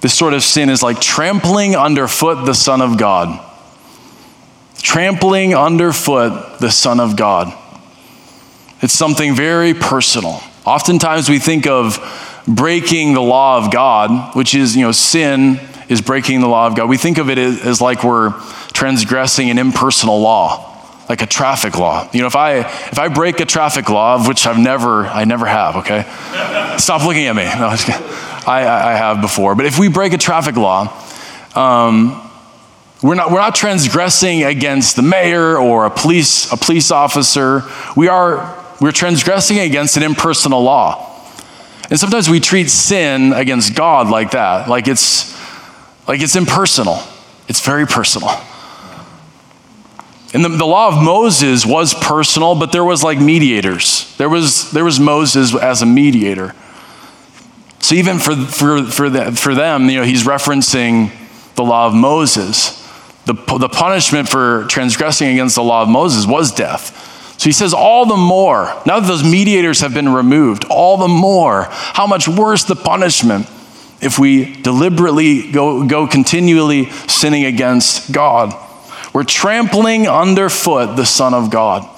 this 0.00 0.12
sort 0.12 0.34
of 0.34 0.42
sin 0.42 0.68
is 0.68 0.82
like 0.82 1.00
trampling 1.00 1.74
underfoot 1.74 2.44
the 2.44 2.54
Son 2.54 2.82
of 2.82 2.98
God. 2.98 3.42
Trampling 4.78 5.54
underfoot 5.54 6.58
the 6.60 6.70
Son 6.70 7.00
of 7.00 7.16
God. 7.16 7.56
It's 8.82 8.92
something 8.92 9.34
very 9.34 9.72
personal. 9.72 10.42
Oftentimes 10.66 11.28
we 11.28 11.38
think 11.38 11.66
of 11.66 11.96
breaking 12.46 13.14
the 13.14 13.20
law 13.20 13.64
of 13.64 13.72
God, 13.72 14.34
which 14.36 14.54
is, 14.54 14.76
you 14.76 14.82
know, 14.82 14.92
sin 14.92 15.60
is 15.88 16.00
breaking 16.00 16.40
the 16.40 16.48
law 16.48 16.66
of 16.66 16.76
God. 16.76 16.88
We 16.88 16.96
think 16.96 17.18
of 17.18 17.30
it 17.30 17.38
as 17.38 17.80
like 17.80 18.04
we're 18.04 18.32
transgressing 18.72 19.50
an 19.50 19.58
impersonal 19.58 20.20
law 20.20 20.72
like 21.08 21.22
a 21.22 21.26
traffic 21.26 21.78
law. 21.78 22.08
You 22.12 22.22
know, 22.22 22.26
if 22.26 22.34
I 22.34 22.58
if 22.58 22.98
I 22.98 23.06
break 23.06 23.38
a 23.38 23.44
traffic 23.44 23.88
law, 23.88 24.16
of 24.16 24.26
which 24.26 24.44
I've 24.44 24.58
never 24.58 25.06
I 25.06 25.24
never 25.24 25.46
have, 25.46 25.76
okay? 25.76 26.02
Stop 26.78 27.04
looking 27.04 27.26
at 27.26 27.36
me. 27.36 27.44
No, 27.44 27.68
I, 28.46 28.64
I 28.66 28.94
have 28.94 29.20
before. 29.20 29.54
But 29.54 29.66
if 29.66 29.78
we 29.78 29.88
break 29.88 30.12
a 30.12 30.18
traffic 30.18 30.56
law, 30.56 30.92
um, 31.54 32.22
we're 33.02 33.14
not, 33.14 33.30
we're 33.30 33.40
not 33.40 33.54
transgressing 33.54 34.44
against 34.44 34.96
the 34.96 35.02
mayor 35.02 35.58
or 35.58 35.86
a 35.86 35.90
police, 35.90 36.50
a 36.52 36.56
police 36.56 36.90
officer. 36.90 37.62
We 37.96 38.08
are, 38.08 38.64
we're 38.80 38.92
transgressing 38.92 39.58
against 39.58 39.96
an 39.96 40.02
impersonal 40.02 40.62
law. 40.62 41.12
And 41.90 41.98
sometimes 41.98 42.28
we 42.28 42.40
treat 42.40 42.70
sin 42.70 43.32
against 43.32 43.74
God 43.74 44.08
like 44.08 44.32
that, 44.32 44.68
like 44.68 44.88
it's, 44.88 45.36
like 46.08 46.20
it's 46.20 46.36
impersonal. 46.36 46.98
It's 47.48 47.64
very 47.64 47.86
personal. 47.86 48.30
And 50.34 50.44
the, 50.44 50.48
the, 50.48 50.66
law 50.66 50.88
of 50.88 51.02
Moses 51.02 51.64
was 51.64 51.94
personal, 51.94 52.56
but 52.56 52.72
there 52.72 52.84
was 52.84 53.02
like 53.02 53.20
mediators. 53.20 54.14
There 54.16 54.28
was, 54.28 54.70
there 54.72 54.84
was 54.84 54.98
Moses 54.98 55.54
as 55.54 55.82
a 55.82 55.86
mediator. 55.86 56.54
So 57.78 57.94
even 57.94 58.18
for, 58.18 58.34
for, 58.34 58.82
for, 58.84 59.08
the, 59.08 59.32
for 59.32 59.54
them, 59.54 59.88
you 59.88 60.00
know, 60.00 60.04
he's 60.04 60.24
referencing 60.24 61.12
the 61.54 61.62
law 61.62 61.86
of 61.86 61.94
Moses. 61.94 62.82
The, 63.26 63.34
the 63.34 63.68
punishment 63.68 64.28
for 64.28 64.64
transgressing 64.64 65.28
against 65.28 65.54
the 65.54 65.62
law 65.62 65.82
of 65.82 65.88
Moses 65.88 66.26
was 66.26 66.52
death. 66.52 66.95
So 67.38 67.44
he 67.44 67.52
says, 67.52 67.74
all 67.74 68.06
the 68.06 68.16
more, 68.16 68.64
now 68.86 69.00
that 69.00 69.06
those 69.06 69.22
mediators 69.22 69.80
have 69.80 69.92
been 69.92 70.08
removed, 70.08 70.64
all 70.70 70.96
the 70.96 71.08
more, 71.08 71.66
how 71.70 72.06
much 72.06 72.28
worse 72.28 72.64
the 72.64 72.76
punishment 72.76 73.46
if 74.00 74.18
we 74.18 74.60
deliberately 74.62 75.50
go, 75.50 75.86
go 75.86 76.06
continually 76.06 76.90
sinning 77.08 77.44
against 77.44 78.12
God. 78.12 78.54
We're 79.12 79.24
trampling 79.24 80.06
underfoot 80.06 80.96
the 80.96 81.06
Son 81.06 81.34
of 81.34 81.50
God. 81.50 81.88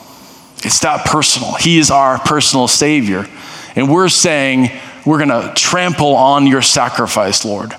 It's 0.64 0.80
that 0.80 1.07
personal. 1.07 1.54
He 1.54 1.78
is 1.78 1.90
our 1.90 2.18
personal 2.18 2.68
Savior. 2.68 3.26
And 3.75 3.90
we're 3.90 4.09
saying, 4.09 4.71
we're 5.04 5.25
going 5.25 5.30
to 5.30 5.52
trample 5.54 6.14
on 6.14 6.47
your 6.47 6.62
sacrifice, 6.62 7.45
Lord. 7.45 7.75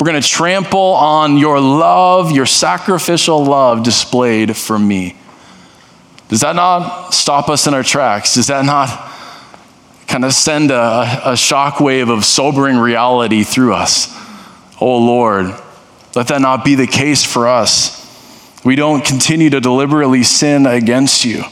We're 0.00 0.10
going 0.10 0.20
to 0.20 0.28
trample 0.28 0.80
on 0.80 1.38
your 1.38 1.60
love, 1.60 2.32
your 2.32 2.46
sacrificial 2.46 3.44
love 3.44 3.84
displayed 3.84 4.56
for 4.56 4.78
me. 4.78 5.16
Does 6.34 6.40
that 6.40 6.56
not 6.56 7.14
stop 7.14 7.48
us 7.48 7.68
in 7.68 7.74
our 7.74 7.84
tracks? 7.84 8.34
Does 8.34 8.48
that 8.48 8.64
not 8.64 8.88
kind 10.08 10.24
of 10.24 10.32
send 10.32 10.72
a, 10.72 11.20
a 11.24 11.32
shockwave 11.34 12.10
of 12.10 12.24
sobering 12.24 12.76
reality 12.76 13.44
through 13.44 13.72
us? 13.72 14.12
Oh 14.80 14.98
Lord, 14.98 15.54
let 16.16 16.26
that 16.26 16.40
not 16.40 16.64
be 16.64 16.74
the 16.74 16.88
case 16.88 17.22
for 17.22 17.46
us. 17.46 18.02
We 18.64 18.74
don't 18.74 19.04
continue 19.04 19.48
to 19.50 19.60
deliberately 19.60 20.24
sin 20.24 20.66
against 20.66 21.24
you, 21.24 21.44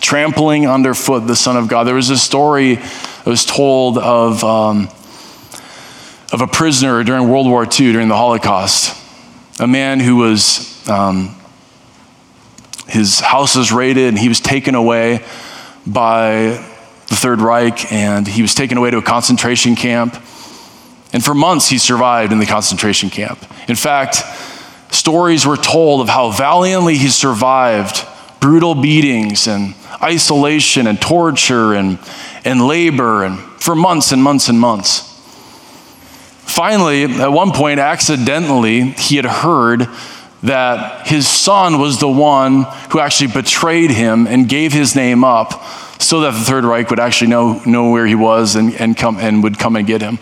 trampling 0.00 0.66
underfoot 0.66 1.28
the 1.28 1.36
Son 1.36 1.56
of 1.56 1.68
God. 1.68 1.84
There 1.84 1.94
was 1.94 2.10
a 2.10 2.18
story 2.18 2.74
that 2.74 3.26
was 3.26 3.44
told 3.44 3.96
of, 3.96 4.42
um, 4.42 4.88
of 6.32 6.40
a 6.40 6.48
prisoner 6.48 7.04
during 7.04 7.28
World 7.28 7.46
War 7.46 7.62
II, 7.62 7.92
during 7.92 8.08
the 8.08 8.16
Holocaust. 8.16 9.00
A 9.60 9.68
man 9.68 10.00
who 10.00 10.16
was, 10.16 10.88
um, 10.88 11.37
his 12.88 13.20
house 13.20 13.56
was 13.56 13.72
raided 13.72 14.08
and 14.08 14.18
he 14.18 14.28
was 14.28 14.40
taken 14.40 14.74
away 14.74 15.24
by 15.86 16.64
the 17.08 17.16
Third 17.16 17.40
Reich 17.40 17.92
and 17.92 18.26
he 18.26 18.42
was 18.42 18.54
taken 18.54 18.78
away 18.78 18.90
to 18.90 18.98
a 18.98 19.02
concentration 19.02 19.76
camp. 19.76 20.14
And 21.12 21.24
for 21.24 21.34
months 21.34 21.68
he 21.68 21.78
survived 21.78 22.32
in 22.32 22.38
the 22.38 22.46
concentration 22.46 23.10
camp. 23.10 23.38
In 23.68 23.76
fact, 23.76 24.22
Stories 24.90 25.46
were 25.46 25.56
told 25.56 26.00
of 26.00 26.08
how 26.08 26.30
valiantly 26.30 26.96
he 26.96 27.08
survived 27.08 28.06
brutal 28.40 28.74
beatings 28.74 29.46
and 29.46 29.74
isolation 30.02 30.86
and 30.86 31.00
torture 31.00 31.74
and, 31.74 31.98
and 32.44 32.66
labor 32.66 33.24
and 33.24 33.38
for 33.60 33.74
months 33.74 34.12
and 34.12 34.22
months 34.22 34.48
and 34.48 34.58
months. 34.58 35.04
Finally, 36.46 37.04
at 37.04 37.30
one 37.30 37.52
point, 37.52 37.78
accidentally, 37.78 38.90
he 38.92 39.16
had 39.16 39.26
heard 39.26 39.86
that 40.42 41.06
his 41.06 41.26
son 41.26 41.80
was 41.80 41.98
the 41.98 42.08
one 42.08 42.64
who 42.90 43.00
actually 43.00 43.32
betrayed 43.32 43.90
him 43.90 44.26
and 44.26 44.48
gave 44.48 44.72
his 44.72 44.94
name 44.94 45.24
up 45.24 45.62
so 46.00 46.20
that 46.20 46.30
the 46.32 46.40
Third 46.40 46.64
Reich 46.64 46.90
would 46.90 47.00
actually 47.00 47.28
know, 47.28 47.60
know 47.66 47.90
where 47.90 48.06
he 48.06 48.14
was 48.14 48.54
and, 48.54 48.72
and, 48.74 48.96
come, 48.96 49.18
and 49.18 49.42
would 49.42 49.58
come 49.58 49.74
and 49.76 49.86
get 49.86 50.00
him. 50.00 50.18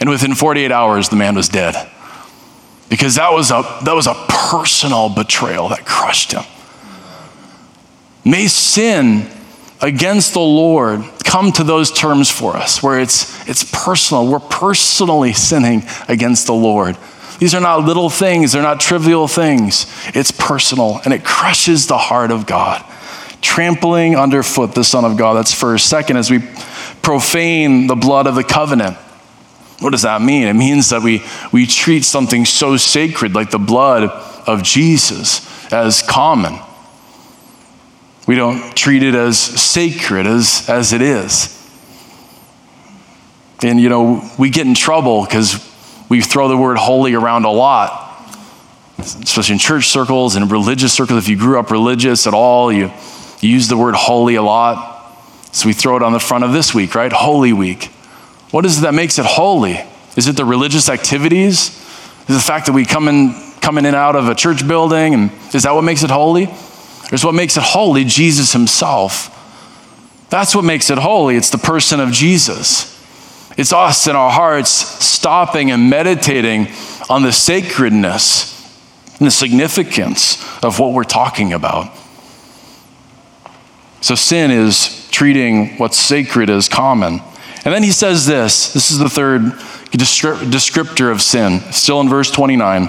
And 0.00 0.08
within 0.08 0.34
48 0.34 0.72
hours, 0.72 1.08
the 1.08 1.16
man 1.16 1.34
was 1.34 1.48
dead 1.48 1.74
because 2.88 3.16
that 3.16 3.32
was 3.32 3.50
a, 3.50 3.62
that 3.84 3.94
was 3.94 4.06
a 4.06 4.14
personal 4.28 5.08
betrayal 5.08 5.68
that 5.68 5.84
crushed 5.84 6.32
him. 6.32 6.44
May 8.24 8.46
sin 8.46 9.28
against 9.80 10.32
the 10.32 10.40
Lord 10.40 11.04
come 11.24 11.52
to 11.52 11.64
those 11.64 11.90
terms 11.90 12.30
for 12.30 12.56
us 12.56 12.82
where 12.82 13.00
it's, 13.00 13.46
it's 13.48 13.64
personal. 13.64 14.26
We're 14.26 14.38
personally 14.38 15.32
sinning 15.32 15.82
against 16.08 16.46
the 16.46 16.54
Lord. 16.54 16.96
These 17.38 17.54
are 17.54 17.60
not 17.60 17.84
little 17.84 18.10
things, 18.10 18.52
they're 18.52 18.62
not 18.62 18.80
trivial 18.80 19.28
things. 19.28 19.86
It's 20.08 20.30
personal 20.30 21.00
and 21.04 21.12
it 21.12 21.24
crushes 21.24 21.86
the 21.86 21.98
heart 21.98 22.30
of 22.30 22.46
God. 22.46 22.84
Trampling 23.40 24.16
underfoot 24.16 24.74
the 24.74 24.84
Son 24.84 25.04
of 25.04 25.16
God. 25.16 25.34
That's 25.34 25.52
first. 25.52 25.88
Second, 25.88 26.16
as 26.16 26.30
we 26.30 26.40
profane 27.02 27.86
the 27.86 27.94
blood 27.94 28.26
of 28.26 28.34
the 28.34 28.42
covenant. 28.42 28.96
What 29.80 29.90
does 29.90 30.02
that 30.02 30.22
mean? 30.22 30.46
It 30.46 30.54
means 30.54 30.90
that 30.90 31.02
we, 31.02 31.22
we 31.52 31.66
treat 31.66 32.04
something 32.04 32.46
so 32.46 32.76
sacred 32.76 33.34
like 33.34 33.50
the 33.50 33.58
blood 33.58 34.04
of 34.48 34.62
Jesus 34.62 35.70
as 35.72 36.02
common. 36.02 36.58
We 38.26 38.36
don't 38.36 38.74
treat 38.74 39.02
it 39.02 39.14
as 39.14 39.38
sacred 39.38 40.26
as, 40.26 40.66
as 40.68 40.92
it 40.94 41.02
is. 41.02 41.50
And, 43.62 43.78
you 43.78 43.88
know, 43.88 44.28
we 44.38 44.50
get 44.50 44.66
in 44.66 44.74
trouble 44.74 45.24
because 45.24 45.73
we 46.08 46.20
throw 46.20 46.48
the 46.48 46.56
word 46.56 46.76
holy 46.76 47.14
around 47.14 47.44
a 47.44 47.50
lot, 47.50 48.00
especially 48.98 49.54
in 49.54 49.58
church 49.58 49.88
circles 49.88 50.36
and 50.36 50.50
religious 50.50 50.92
circles. 50.92 51.24
If 51.24 51.28
you 51.28 51.36
grew 51.36 51.58
up 51.58 51.70
religious 51.70 52.26
at 52.26 52.34
all, 52.34 52.72
you, 52.72 52.92
you 53.40 53.50
use 53.50 53.68
the 53.68 53.76
word 53.76 53.94
holy 53.94 54.34
a 54.34 54.42
lot. 54.42 54.92
So 55.52 55.68
we 55.68 55.72
throw 55.72 55.96
it 55.96 56.02
on 56.02 56.12
the 56.12 56.20
front 56.20 56.44
of 56.44 56.52
this 56.52 56.74
week, 56.74 56.94
right? 56.94 57.12
Holy 57.12 57.52
Week. 57.52 57.84
What 58.50 58.64
is 58.64 58.78
it 58.78 58.82
that 58.82 58.94
makes 58.94 59.18
it 59.18 59.26
holy? 59.26 59.80
Is 60.16 60.28
it 60.28 60.36
the 60.36 60.44
religious 60.44 60.88
activities? 60.88 61.70
Is 62.22 62.30
it 62.30 62.32
the 62.32 62.40
fact 62.40 62.66
that 62.66 62.72
we 62.72 62.84
come 62.84 63.08
in, 63.08 63.34
in 63.62 63.86
and 63.86 63.96
out 63.96 64.16
of 64.16 64.28
a 64.28 64.34
church 64.34 64.66
building? 64.66 65.14
And 65.14 65.30
is 65.52 65.64
that 65.64 65.74
what 65.74 65.82
makes 65.82 66.02
it 66.02 66.10
holy? 66.10 66.46
Or 66.46 67.14
is 67.14 67.24
what 67.24 67.34
makes 67.34 67.56
it 67.56 67.62
holy 67.62 68.04
Jesus 68.04 68.52
himself? 68.52 69.30
That's 70.30 70.54
what 70.54 70.64
makes 70.64 70.90
it 70.90 70.98
holy. 70.98 71.36
It's 71.36 71.50
the 71.50 71.58
person 71.58 72.00
of 72.00 72.10
Jesus. 72.12 72.93
It's 73.56 73.72
us 73.72 74.06
in 74.06 74.16
our 74.16 74.30
hearts 74.30 74.70
stopping 74.70 75.70
and 75.70 75.88
meditating 75.88 76.68
on 77.08 77.22
the 77.22 77.32
sacredness 77.32 78.52
and 79.18 79.26
the 79.26 79.30
significance 79.30 80.42
of 80.62 80.78
what 80.80 80.92
we're 80.92 81.04
talking 81.04 81.52
about. 81.52 81.96
So, 84.00 84.14
sin 84.14 84.50
is 84.50 85.08
treating 85.10 85.76
what's 85.78 85.98
sacred 85.98 86.50
as 86.50 86.68
common. 86.68 87.20
And 87.64 87.72
then 87.72 87.82
he 87.82 87.92
says 87.92 88.26
this 88.26 88.72
this 88.72 88.90
is 88.90 88.98
the 88.98 89.08
third 89.08 89.40
descriptor 89.92 91.10
of 91.12 91.22
sin, 91.22 91.60
still 91.72 92.00
in 92.00 92.08
verse 92.08 92.30
29 92.30 92.88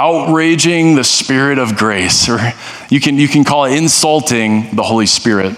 outraging 0.00 0.94
the 0.94 1.04
Spirit 1.04 1.58
of 1.58 1.76
grace, 1.76 2.26
or 2.26 2.38
you 2.88 2.98
can, 3.00 3.18
you 3.18 3.28
can 3.28 3.44
call 3.44 3.66
it 3.66 3.76
insulting 3.76 4.74
the 4.74 4.82
Holy 4.82 5.04
Spirit. 5.04 5.54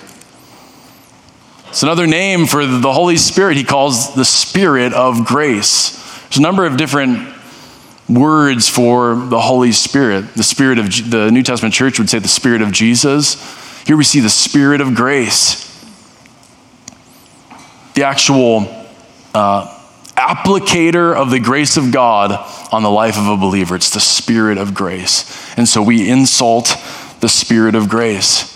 It's 1.73 1.83
another 1.83 2.07
name 2.07 2.45
for 2.45 2.67
the 2.67 2.93
Holy 2.93 3.17
Spirit, 3.17 3.57
he 3.57 3.65
calls 3.65 4.15
the 4.15 4.27
Spirit 4.27 4.93
of 4.93 5.25
grace. 5.25 5.99
There's 6.25 6.37
a 6.37 6.43
number 6.43 6.67
of 6.67 6.77
different 6.77 7.35
words 8.11 8.69
for 8.69 9.15
the 9.15 9.41
Holy 9.41 9.73
Spirit. 9.73 10.35
The 10.35 10.43
Spirit 10.43 10.79
of 10.79 10.91
the 11.11 11.31
New 11.31 11.43
Testament 11.43 11.75
church 11.75 11.99
would 11.99 12.11
say 12.11 12.19
the 12.19 12.29
Spirit 12.29 12.61
of 12.61 12.73
Jesus. 12.73 13.43
Here 13.87 13.97
we 13.97 14.05
see 14.05 14.21
the 14.21 14.29
Spirit 14.29 14.83
of 14.83 14.95
grace. 14.95 15.67
The 17.95 18.05
actual 18.05 18.67
uh, 19.35 19.75
applicator 20.15 21.17
of 21.17 21.31
the 21.31 21.41
grace 21.41 21.79
of 21.79 21.91
God 21.91 22.33
on 22.71 22.83
the 22.83 22.91
life 22.91 23.17
of 23.17 23.29
a 23.29 23.37
believer. 23.39 23.77
It's 23.77 23.89
the 23.89 23.99
Spirit 23.99 24.59
of 24.59 24.75
grace. 24.75 25.57
And 25.57 25.67
so 25.67 25.81
we 25.81 26.11
insult 26.11 26.77
the 27.21 27.31
Spirit 27.31 27.75
of 27.75 27.89
grace. 27.89 28.52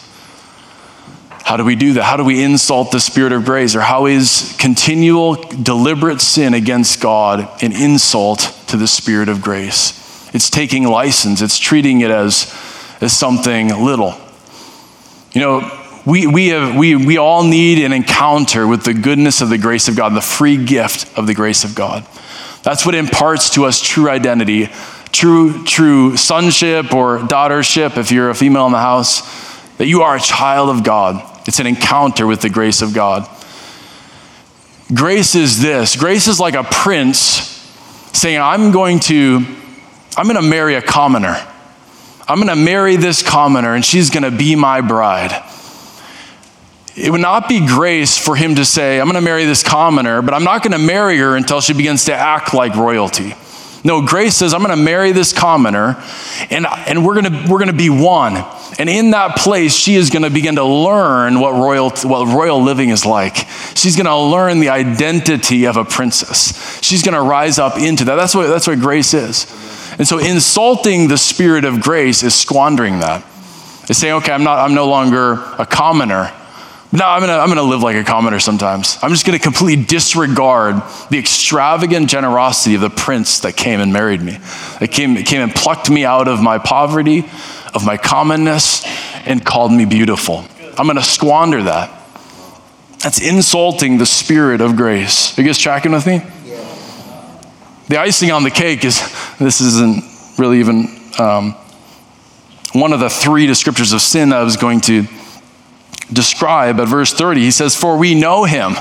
How 1.46 1.56
do 1.56 1.64
we 1.64 1.76
do 1.76 1.92
that? 1.92 2.02
How 2.02 2.16
do 2.16 2.24
we 2.24 2.42
insult 2.42 2.90
the 2.90 2.98
Spirit 2.98 3.30
of 3.30 3.44
grace? 3.44 3.76
Or 3.76 3.80
how 3.80 4.06
is 4.06 4.56
continual, 4.58 5.34
deliberate 5.34 6.20
sin 6.20 6.54
against 6.54 7.00
God 7.00 7.62
an 7.62 7.70
insult 7.70 8.40
to 8.66 8.76
the 8.76 8.88
Spirit 8.88 9.28
of 9.28 9.42
grace? 9.42 10.28
It's 10.34 10.50
taking 10.50 10.82
license, 10.82 11.40
it's 11.40 11.60
treating 11.60 12.00
it 12.00 12.10
as, 12.10 12.52
as 13.00 13.16
something 13.16 13.68
little. 13.68 14.16
You 15.30 15.40
know, 15.40 15.86
we, 16.04 16.26
we, 16.26 16.48
have, 16.48 16.74
we, 16.74 16.96
we 16.96 17.16
all 17.16 17.44
need 17.44 17.78
an 17.78 17.92
encounter 17.92 18.66
with 18.66 18.82
the 18.82 18.94
goodness 18.94 19.40
of 19.40 19.48
the 19.48 19.56
grace 19.56 19.86
of 19.86 19.94
God, 19.94 20.14
the 20.14 20.20
free 20.20 20.56
gift 20.56 21.16
of 21.16 21.28
the 21.28 21.34
grace 21.34 21.62
of 21.62 21.76
God. 21.76 22.04
That's 22.64 22.84
what 22.84 22.96
imparts 22.96 23.50
to 23.50 23.66
us 23.66 23.80
true 23.80 24.10
identity, 24.10 24.68
true, 25.12 25.62
true 25.62 26.16
sonship 26.16 26.92
or 26.92 27.20
daughtership, 27.20 27.96
if 27.98 28.10
you're 28.10 28.30
a 28.30 28.34
female 28.34 28.66
in 28.66 28.72
the 28.72 28.78
house, 28.78 29.22
that 29.76 29.86
you 29.86 30.02
are 30.02 30.16
a 30.16 30.20
child 30.20 30.70
of 30.70 30.82
God. 30.82 31.34
It's 31.46 31.58
an 31.60 31.66
encounter 31.66 32.26
with 32.26 32.40
the 32.40 32.50
grace 32.50 32.82
of 32.82 32.92
God. 32.94 33.28
Grace 34.94 35.34
is 35.34 35.60
this 35.60 35.96
grace 35.96 36.28
is 36.28 36.38
like 36.38 36.54
a 36.54 36.64
prince 36.64 37.56
saying, 38.12 38.40
I'm 38.40 38.72
going 38.72 39.00
to, 39.00 39.44
I'm 40.16 40.24
going 40.26 40.36
to 40.36 40.48
marry 40.48 40.74
a 40.74 40.82
commoner. 40.82 41.36
I'm 42.28 42.38
going 42.38 42.48
to 42.48 42.56
marry 42.56 42.96
this 42.96 43.22
commoner, 43.22 43.74
and 43.74 43.84
she's 43.84 44.10
going 44.10 44.24
to 44.24 44.36
be 44.36 44.56
my 44.56 44.80
bride. 44.80 45.42
It 46.96 47.10
would 47.10 47.20
not 47.20 47.48
be 47.48 47.64
grace 47.66 48.16
for 48.16 48.34
him 48.34 48.54
to 48.54 48.64
say, 48.64 48.98
I'm 48.98 49.06
going 49.06 49.16
to 49.16 49.20
marry 49.20 49.44
this 49.44 49.62
commoner, 49.62 50.22
but 50.22 50.34
I'm 50.34 50.44
not 50.44 50.62
going 50.62 50.72
to 50.72 50.78
marry 50.78 51.18
her 51.18 51.36
until 51.36 51.60
she 51.60 51.74
begins 51.74 52.06
to 52.06 52.14
act 52.14 52.54
like 52.54 52.74
royalty. 52.74 53.34
No, 53.86 54.04
grace 54.04 54.34
says, 54.34 54.52
I'm 54.52 54.64
going 54.64 54.76
to 54.76 54.82
marry 54.82 55.12
this 55.12 55.32
commoner 55.32 56.02
and, 56.50 56.66
and 56.66 57.06
we're 57.06 57.22
going 57.22 57.48
we're 57.48 57.64
to 57.64 57.72
be 57.72 57.88
one. 57.88 58.36
And 58.80 58.90
in 58.90 59.12
that 59.12 59.36
place, 59.36 59.76
she 59.76 59.94
is 59.94 60.10
going 60.10 60.24
to 60.24 60.30
begin 60.30 60.56
to 60.56 60.64
learn 60.64 61.38
what 61.38 61.52
royal, 61.52 61.90
what 61.90 62.26
royal 62.26 62.60
living 62.60 62.88
is 62.88 63.06
like. 63.06 63.36
She's 63.76 63.94
going 63.94 64.06
to 64.06 64.16
learn 64.16 64.58
the 64.58 64.70
identity 64.70 65.66
of 65.68 65.76
a 65.76 65.84
princess. 65.84 66.82
She's 66.82 67.04
going 67.04 67.14
to 67.14 67.22
rise 67.22 67.60
up 67.60 67.78
into 67.78 68.04
that. 68.06 68.16
That's 68.16 68.34
what, 68.34 68.48
that's 68.48 68.66
what 68.66 68.80
grace 68.80 69.14
is. 69.14 69.46
And 69.98 70.08
so 70.08 70.18
insulting 70.18 71.06
the 71.06 71.16
spirit 71.16 71.64
of 71.64 71.80
grace 71.80 72.24
is 72.24 72.34
squandering 72.34 72.98
that. 72.98 73.24
It's 73.88 74.00
saying, 74.00 74.14
okay, 74.14 74.32
I'm, 74.32 74.42
not, 74.42 74.58
I'm 74.58 74.74
no 74.74 74.88
longer 74.88 75.34
a 75.58 75.64
commoner. 75.64 76.32
No, 76.96 77.04
I'm 77.04 77.20
gonna, 77.20 77.34
I'm 77.34 77.48
gonna 77.48 77.62
live 77.62 77.82
like 77.82 77.96
a 77.96 78.04
commoner 78.04 78.40
sometimes. 78.40 78.96
I'm 79.02 79.10
just 79.10 79.26
gonna 79.26 79.38
completely 79.38 79.84
disregard 79.84 80.76
the 81.10 81.18
extravagant 81.18 82.08
generosity 82.08 82.74
of 82.74 82.80
the 82.80 82.88
prince 82.88 83.40
that 83.40 83.54
came 83.54 83.80
and 83.80 83.92
married 83.92 84.22
me, 84.22 84.38
that 84.80 84.88
came, 84.92 85.14
came 85.16 85.42
and 85.42 85.54
plucked 85.54 85.90
me 85.90 86.06
out 86.06 86.26
of 86.26 86.40
my 86.40 86.56
poverty, 86.56 87.18
of 87.74 87.84
my 87.84 87.98
commonness, 87.98 88.82
and 89.26 89.44
called 89.44 89.72
me 89.72 89.84
beautiful. 89.84 90.46
I'm 90.78 90.86
gonna 90.86 91.02
squander 91.02 91.64
that. 91.64 91.90
That's 93.00 93.20
insulting 93.20 93.98
the 93.98 94.06
spirit 94.06 94.62
of 94.62 94.74
grace. 94.76 95.38
Are 95.38 95.42
you 95.42 95.48
guys 95.48 95.58
tracking 95.58 95.92
with 95.92 96.06
me? 96.06 96.22
The 97.88 97.98
icing 97.98 98.30
on 98.30 98.42
the 98.42 98.50
cake 98.50 98.86
is 98.86 99.00
this 99.38 99.60
isn't 99.60 100.38
really 100.38 100.60
even 100.60 100.88
um, 101.18 101.52
one 102.72 102.94
of 102.94 103.00
the 103.00 103.10
three 103.10 103.46
descriptors 103.46 103.92
of 103.92 104.00
sin 104.00 104.30
that 104.30 104.40
I 104.40 104.44
was 104.44 104.56
going 104.56 104.80
to 104.82 105.06
describe 106.12 106.80
at 106.80 106.88
verse 106.88 107.12
30. 107.12 107.40
He 107.40 107.50
says, 107.50 107.74
For 107.74 107.96
we 107.96 108.14
know 108.14 108.44
him 108.44 108.72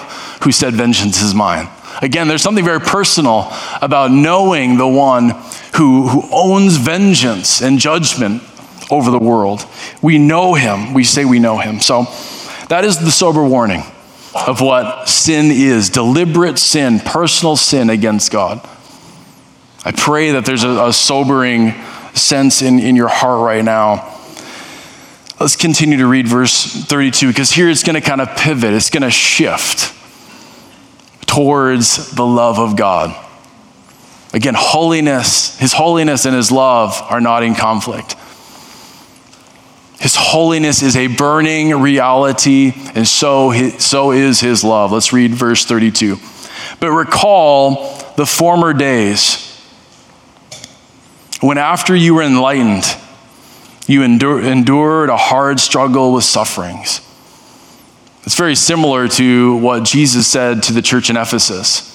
who 0.43 0.51
said, 0.51 0.73
Vengeance 0.73 1.21
is 1.21 1.33
mine. 1.33 1.69
Again, 2.01 2.27
there's 2.27 2.41
something 2.41 2.65
very 2.65 2.81
personal 2.81 3.51
about 3.81 4.11
knowing 4.11 4.77
the 4.77 4.87
one 4.87 5.29
who, 5.77 6.07
who 6.07 6.27
owns 6.31 6.75
vengeance 6.77 7.61
and 7.61 7.79
judgment 7.79 8.43
over 8.91 9.11
the 9.11 9.19
world. 9.19 9.65
We 10.01 10.17
know 10.17 10.53
him. 10.53 10.93
We 10.93 11.03
say 11.03 11.25
we 11.25 11.39
know 11.39 11.57
him. 11.57 11.79
So 11.79 12.03
that 12.69 12.83
is 12.83 12.99
the 12.99 13.11
sober 13.11 13.43
warning 13.43 13.83
of 14.35 14.59
what 14.59 15.07
sin 15.07 15.45
is 15.51 15.89
deliberate 15.89 16.59
sin, 16.59 16.99
personal 16.99 17.55
sin 17.55 17.89
against 17.89 18.31
God. 18.31 18.59
I 19.85 19.91
pray 19.91 20.31
that 20.31 20.45
there's 20.45 20.63
a, 20.63 20.87
a 20.87 20.93
sobering 20.93 21.73
sense 22.13 22.61
in, 22.61 22.79
in 22.79 22.95
your 22.95 23.07
heart 23.07 23.41
right 23.41 23.63
now 23.63 24.14
Let's 25.39 25.57
continue 25.57 25.97
to 25.97 26.07
read 26.07 26.27
verse 26.27 26.63
32 26.63 27.27
because 27.27 27.51
here 27.51 27.69
it's 27.69 27.83
going 27.83 27.95
to 27.95 28.01
kind 28.01 28.21
of 28.21 28.35
pivot, 28.37 28.73
it's 28.73 28.89
going 28.89 29.03
to 29.03 29.11
shift 29.11 29.93
towards 31.27 32.11
the 32.11 32.25
love 32.25 32.57
of 32.57 32.77
God. 32.77 33.13
Again, 34.33 34.53
holiness, 34.55 35.57
his 35.57 35.73
holiness 35.73 36.25
and 36.25 36.35
his 36.35 36.51
love 36.51 37.01
are 37.09 37.19
not 37.19 37.43
in 37.43 37.55
conflict. 37.55 38.15
His 39.99 40.15
holiness 40.15 40.81
is 40.81 40.95
a 40.95 41.07
burning 41.07 41.71
reality, 41.81 42.73
and 42.93 43.07
so, 43.07 43.53
so 43.77 44.11
is 44.11 44.39
his 44.39 44.63
love. 44.63 44.91
Let's 44.91 45.11
read 45.11 45.31
verse 45.31 45.65
32. 45.65 46.17
But 46.79 46.91
recall 46.91 47.97
the 48.15 48.25
former 48.25 48.73
days 48.73 49.41
when, 51.41 51.57
after 51.57 51.95
you 51.95 52.15
were 52.15 52.23
enlightened, 52.23 52.83
you 53.87 54.03
endure, 54.03 54.41
endured 54.41 55.09
a 55.09 55.17
hard 55.17 55.59
struggle 55.59 56.13
with 56.13 56.23
sufferings. 56.23 57.01
It's 58.23 58.35
very 58.35 58.55
similar 58.55 59.07
to 59.09 59.57
what 59.57 59.83
Jesus 59.83 60.25
said 60.25 60.63
to 60.63 60.73
the 60.73 60.81
church 60.81 61.09
in 61.09 61.17
Ephesus. 61.17 61.91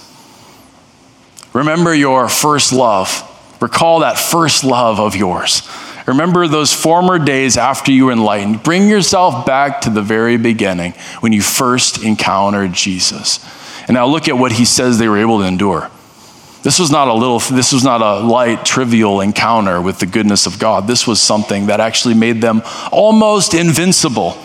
Remember 1.52 1.92
your 1.92 2.28
first 2.28 2.72
love. 2.72 3.26
Recall 3.60 4.00
that 4.00 4.18
first 4.18 4.62
love 4.62 5.00
of 5.00 5.16
yours. 5.16 5.68
Remember 6.06 6.46
those 6.46 6.72
former 6.72 7.18
days 7.18 7.56
after 7.56 7.92
you 7.92 8.06
were 8.06 8.12
enlightened. 8.12 8.62
Bring 8.62 8.88
yourself 8.88 9.44
back 9.44 9.82
to 9.82 9.90
the 9.90 10.02
very 10.02 10.36
beginning 10.36 10.92
when 11.20 11.32
you 11.32 11.42
first 11.42 12.02
encountered 12.02 12.72
Jesus. 12.72 13.44
And 13.86 13.94
now 13.94 14.06
look 14.06 14.28
at 14.28 14.38
what 14.38 14.52
he 14.52 14.64
says 14.64 14.98
they 14.98 15.08
were 15.08 15.18
able 15.18 15.40
to 15.40 15.46
endure. 15.46 15.90
This 16.62 16.78
was 16.78 16.90
not 16.90 17.08
a 17.08 17.14
little, 17.14 17.38
this 17.38 17.72
was 17.72 17.84
not 17.84 18.02
a 18.02 18.20
light, 18.20 18.66
trivial 18.66 19.20
encounter 19.20 19.80
with 19.80 19.98
the 19.98 20.06
goodness 20.06 20.46
of 20.46 20.58
God. 20.58 20.86
This 20.86 21.06
was 21.06 21.20
something 21.20 21.66
that 21.66 21.80
actually 21.80 22.14
made 22.14 22.42
them 22.42 22.62
almost 22.92 23.54
invincible. 23.54 24.36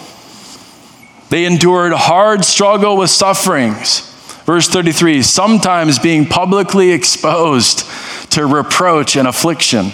They 1.29 1.45
endured 1.45 1.91
hard 1.91 2.45
struggle 2.45 2.97
with 2.97 3.09
sufferings. 3.09 4.11
Verse 4.45 4.67
33 4.69 5.23
sometimes 5.23 5.99
being 5.99 6.25
publicly 6.25 6.91
exposed 6.91 7.83
to 8.31 8.45
reproach 8.45 9.15
and 9.17 9.27
affliction, 9.27 9.91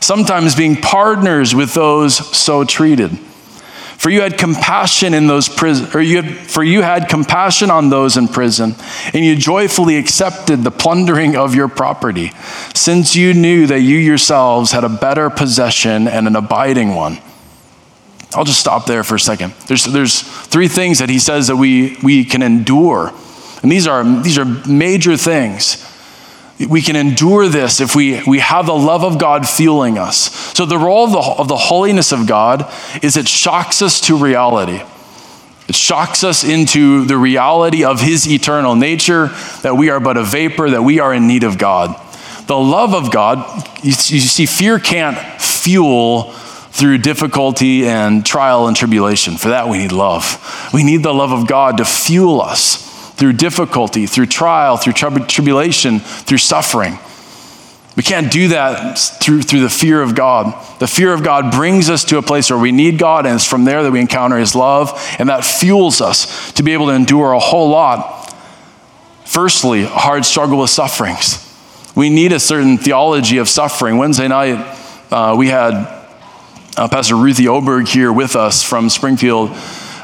sometimes 0.00 0.54
being 0.54 0.76
partners 0.76 1.54
with 1.54 1.74
those 1.74 2.14
so 2.36 2.64
treated. 2.64 3.18
For 3.98 4.10
you 4.10 4.20
had 4.20 4.38
compassion 4.38 5.12
in 5.12 5.26
those 5.26 5.48
prison, 5.48 5.90
or 5.92 6.00
you 6.00 6.22
had, 6.22 6.36
for 6.48 6.62
you 6.62 6.82
had 6.82 7.08
compassion 7.08 7.68
on 7.68 7.90
those 7.90 8.16
in 8.16 8.28
prison, 8.28 8.76
and 9.12 9.24
you 9.24 9.34
joyfully 9.34 9.96
accepted 9.96 10.62
the 10.62 10.70
plundering 10.70 11.36
of 11.36 11.56
your 11.56 11.66
property, 11.66 12.30
since 12.74 13.16
you 13.16 13.34
knew 13.34 13.66
that 13.66 13.80
you 13.80 13.98
yourselves 13.98 14.70
had 14.70 14.84
a 14.84 14.88
better 14.88 15.30
possession 15.30 16.06
and 16.06 16.28
an 16.28 16.36
abiding 16.36 16.94
one. 16.94 17.18
I'll 18.34 18.44
just 18.44 18.60
stop 18.60 18.86
there 18.86 19.02
for 19.02 19.16
a 19.16 19.20
second. 19.20 19.52
There's, 19.66 19.84
there's 19.84 20.22
three 20.22 20.68
things 20.68 21.00
that 21.00 21.10
he 21.10 21.18
says 21.18 21.48
that 21.48 21.56
we, 21.56 21.96
we 22.00 22.24
can 22.24 22.42
endure. 22.42 23.12
And 23.62 23.72
these 23.72 23.88
are, 23.88 24.04
these 24.22 24.38
are 24.38 24.44
major 24.44 25.16
things. 25.16 25.84
We 26.66 26.82
can 26.82 26.96
endure 26.96 27.48
this 27.48 27.80
if 27.80 27.94
we, 27.94 28.22
we 28.24 28.40
have 28.40 28.66
the 28.66 28.74
love 28.74 29.04
of 29.04 29.18
God 29.18 29.48
fueling 29.48 29.96
us. 29.96 30.32
So, 30.56 30.66
the 30.66 30.78
role 30.78 31.04
of 31.04 31.12
the, 31.12 31.18
of 31.18 31.46
the 31.46 31.56
holiness 31.56 32.10
of 32.10 32.26
God 32.26 32.72
is 33.00 33.16
it 33.16 33.28
shocks 33.28 33.80
us 33.80 34.00
to 34.02 34.16
reality. 34.16 34.82
It 35.68 35.76
shocks 35.76 36.24
us 36.24 36.42
into 36.42 37.04
the 37.04 37.16
reality 37.16 37.84
of 37.84 38.00
His 38.00 38.28
eternal 38.28 38.74
nature, 38.74 39.28
that 39.62 39.76
we 39.76 39.90
are 39.90 40.00
but 40.00 40.16
a 40.16 40.24
vapor, 40.24 40.70
that 40.70 40.82
we 40.82 40.98
are 40.98 41.14
in 41.14 41.28
need 41.28 41.44
of 41.44 41.58
God. 41.58 41.94
The 42.46 42.56
love 42.56 42.94
of 42.94 43.12
God, 43.12 43.38
you, 43.84 43.90
you 43.90 43.94
see, 43.94 44.46
fear 44.46 44.80
can't 44.80 45.18
fuel 45.40 46.32
through 46.32 46.98
difficulty 46.98 47.86
and 47.86 48.24
trial 48.24 48.66
and 48.66 48.76
tribulation. 48.76 49.36
For 49.36 49.50
that, 49.50 49.68
we 49.68 49.78
need 49.78 49.92
love. 49.92 50.70
We 50.72 50.82
need 50.82 51.02
the 51.02 51.14
love 51.14 51.30
of 51.30 51.46
God 51.46 51.76
to 51.76 51.84
fuel 51.84 52.40
us 52.40 52.87
through 53.18 53.34
difficulty, 53.34 54.06
through 54.06 54.26
trial, 54.26 54.76
through 54.76 54.92
tribulation, 54.92 55.98
through 55.98 56.38
suffering. 56.38 56.98
We 57.96 58.04
can't 58.04 58.30
do 58.30 58.48
that 58.48 58.96
through, 58.96 59.42
through 59.42 59.62
the 59.62 59.68
fear 59.68 60.00
of 60.00 60.14
God. 60.14 60.54
The 60.78 60.86
fear 60.86 61.12
of 61.12 61.24
God 61.24 61.50
brings 61.50 61.90
us 61.90 62.04
to 62.04 62.18
a 62.18 62.22
place 62.22 62.48
where 62.48 62.58
we 62.58 62.70
need 62.70 62.96
God, 62.96 63.26
and 63.26 63.34
it's 63.34 63.44
from 63.44 63.64
there 63.64 63.82
that 63.82 63.90
we 63.90 64.00
encounter 64.00 64.38
His 64.38 64.54
love, 64.54 64.92
and 65.18 65.28
that 65.28 65.44
fuels 65.44 66.00
us 66.00 66.52
to 66.52 66.62
be 66.62 66.74
able 66.74 66.86
to 66.86 66.92
endure 66.92 67.32
a 67.32 67.40
whole 67.40 67.70
lot. 67.70 68.32
Firstly, 69.24 69.82
hard 69.84 70.24
struggle 70.24 70.60
with 70.60 70.70
sufferings. 70.70 71.44
We 71.96 72.08
need 72.08 72.30
a 72.30 72.38
certain 72.38 72.78
theology 72.78 73.38
of 73.38 73.48
suffering. 73.48 73.98
Wednesday 73.98 74.28
night, 74.28 74.78
uh, 75.10 75.34
we 75.36 75.48
had 75.48 75.72
uh, 76.76 76.86
Pastor 76.86 77.16
Ruthie 77.16 77.48
Oberg 77.48 77.88
here 77.88 78.12
with 78.12 78.36
us 78.36 78.62
from 78.62 78.88
Springfield 78.88 79.50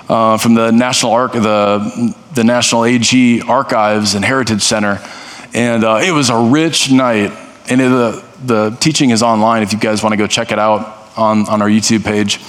uh, 0.08 0.36
from 0.36 0.54
the 0.54 0.72
National 0.72 1.12
Arch, 1.12 1.32
the, 1.32 2.14
the 2.34 2.44
National 2.44 2.84
AG 2.84 3.42
Archives 3.42 4.14
and 4.14 4.24
Heritage 4.24 4.62
Center. 4.62 5.00
And 5.52 5.84
uh, 5.84 6.00
it 6.02 6.10
was 6.12 6.30
a 6.30 6.38
rich 6.38 6.90
night. 6.90 7.32
And 7.68 7.80
it, 7.80 7.88
the, 7.88 8.24
the 8.44 8.76
teaching 8.80 9.10
is 9.10 9.22
online 9.22 9.62
if 9.62 9.72
you 9.72 9.78
guys 9.78 10.02
want 10.02 10.12
to 10.12 10.16
go 10.16 10.26
check 10.26 10.52
it 10.52 10.58
out 10.58 10.96
on, 11.16 11.48
on 11.48 11.62
our 11.62 11.68
YouTube 11.68 12.04
page. 12.04 12.40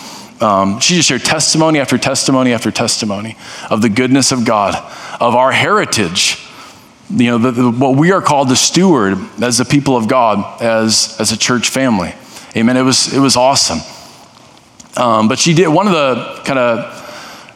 Um, 0.42 0.80
she 0.80 0.96
just 0.96 1.08
shared 1.08 1.24
testimony 1.24 1.80
after 1.80 1.98
testimony 1.98 2.52
after 2.52 2.72
testimony 2.72 3.38
of 3.70 3.82
the 3.82 3.90
goodness 3.90 4.32
of 4.32 4.44
God, 4.44 4.76
of 5.22 5.36
our 5.36 5.52
heritage, 5.52 6.42
you 7.10 7.28
know, 7.28 7.38
the, 7.38 7.52
the, 7.52 7.72
what 7.72 7.96
we 7.96 8.12
are 8.12 8.22
called 8.22 8.50
to 8.50 8.56
steward 8.56 9.18
as 9.42 9.58
the 9.60 9.66
people 9.66 9.96
of 9.96 10.08
God, 10.08 10.62
as, 10.62 11.16
as 11.20 11.32
a 11.32 11.38
church 11.38 11.70
family. 11.70 12.14
Amen. 12.56 12.76
It 12.76 12.82
was, 12.82 13.14
it 13.14 13.20
was 13.20 13.38
awesome. 13.38 13.80
Um, 14.98 15.28
but 15.28 15.40
she 15.40 15.54
did 15.54 15.68
one 15.68 15.88
of 15.88 15.94
the 15.94 16.42
kind 16.46 16.58
of 16.58 17.05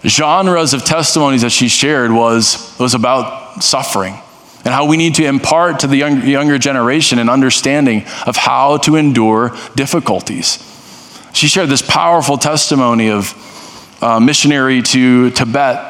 genres 0.06 0.74
of 0.74 0.86
testimonies 0.86 1.42
that 1.42 1.52
she 1.52 1.68
shared 1.68 2.12
was, 2.12 2.76
was 2.80 2.94
about 2.94 3.64
suffering 3.64 4.18
and 4.66 4.74
how 4.74 4.86
we 4.86 4.98
need 4.98 5.16
to 5.16 5.26
impart 5.26 5.80
to 5.80 5.88
the 5.88 5.96
young, 5.96 6.26
younger 6.26 6.58
generation 6.58 7.20
an 7.20 7.30
understanding 7.30 8.06
of 8.26 8.36
how 8.36 8.78
to 8.78 8.96
endure 8.96 9.56
difficulties. 9.76 10.66
She 11.34 11.48
shared 11.48 11.70
this 11.70 11.82
powerful 11.82 12.38
testimony 12.38 13.10
of 13.10 13.34
uh, 14.02 14.20
missionary 14.20 14.82
to 14.82 15.30
Tibet, 15.32 15.86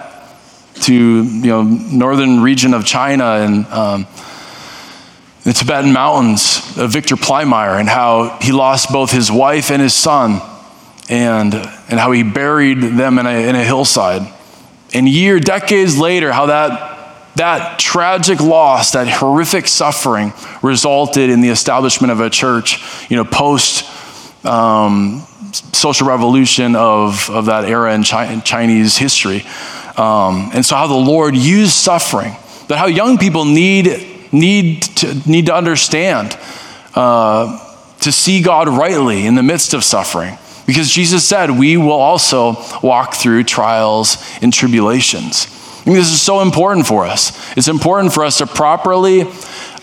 to 0.81 0.93
you 0.93 1.47
know 1.47 1.63
northern 1.63 2.41
region 2.41 2.73
of 2.73 2.85
China 2.85 3.25
and 3.25 3.65
um, 3.67 4.07
the 5.43 5.53
Tibetan 5.53 5.91
mountains, 5.91 6.77
of 6.77 6.91
Victor 6.91 7.15
Plymire, 7.15 7.79
and 7.79 7.89
how 7.89 8.37
he 8.41 8.51
lost 8.51 8.91
both 8.91 9.11
his 9.11 9.31
wife 9.31 9.71
and 9.71 9.81
his 9.81 9.93
son 9.93 10.41
and, 11.09 11.53
and 11.53 11.99
how 11.99 12.11
he 12.11 12.23
buried 12.23 12.79
them 12.79 13.17
in 13.17 13.25
a, 13.25 13.49
in 13.49 13.55
a 13.55 13.63
hillside. 13.63 14.31
And 14.93 15.09
year, 15.09 15.39
decades 15.39 15.97
later, 15.97 16.31
how 16.31 16.45
that, 16.45 17.35
that 17.35 17.79
tragic 17.79 18.39
loss, 18.39 18.91
that 18.91 19.07
horrific 19.07 19.67
suffering 19.67 20.33
resulted 20.61 21.29
in 21.29 21.41
the 21.41 21.49
establishment 21.49 22.11
of 22.11 22.19
a 22.19 22.29
church, 22.29 22.81
you 23.09 23.17
know, 23.17 23.25
post 23.25 23.83
um, 24.45 25.25
social 25.51 26.07
revolution 26.07 26.75
of, 26.75 27.29
of 27.29 27.47
that 27.47 27.65
era 27.65 27.93
in, 27.93 28.03
Chi- 28.03 28.31
in 28.31 28.41
Chinese 28.41 28.97
history. 28.97 29.43
Um, 29.97 30.51
and 30.53 30.65
so 30.65 30.75
how 30.75 30.87
the 30.87 30.93
Lord 30.93 31.35
used 31.35 31.73
suffering, 31.73 32.35
that 32.67 32.77
how 32.77 32.85
young 32.85 33.17
people 33.17 33.45
need, 33.45 34.07
need, 34.31 34.83
to, 34.83 35.29
need 35.29 35.47
to 35.47 35.55
understand 35.55 36.37
uh, 36.95 37.65
to 38.01 38.11
see 38.11 38.41
God 38.41 38.69
rightly 38.69 39.25
in 39.25 39.35
the 39.35 39.43
midst 39.43 39.73
of 39.73 39.83
suffering. 39.83 40.37
Because 40.69 40.91
Jesus 40.91 41.27
said, 41.27 41.49
we 41.49 41.77
will 41.77 41.93
also 41.93 42.55
walk 42.83 43.15
through 43.15 43.43
trials 43.43 44.23
and 44.39 44.53
tribulations. 44.53 45.47
And 45.83 45.95
this 45.95 46.11
is 46.11 46.21
so 46.21 46.41
important 46.41 46.85
for 46.85 47.07
us. 47.07 47.57
It's 47.57 47.67
important 47.67 48.13
for 48.13 48.23
us 48.23 48.37
to 48.37 48.45
properly 48.45 49.25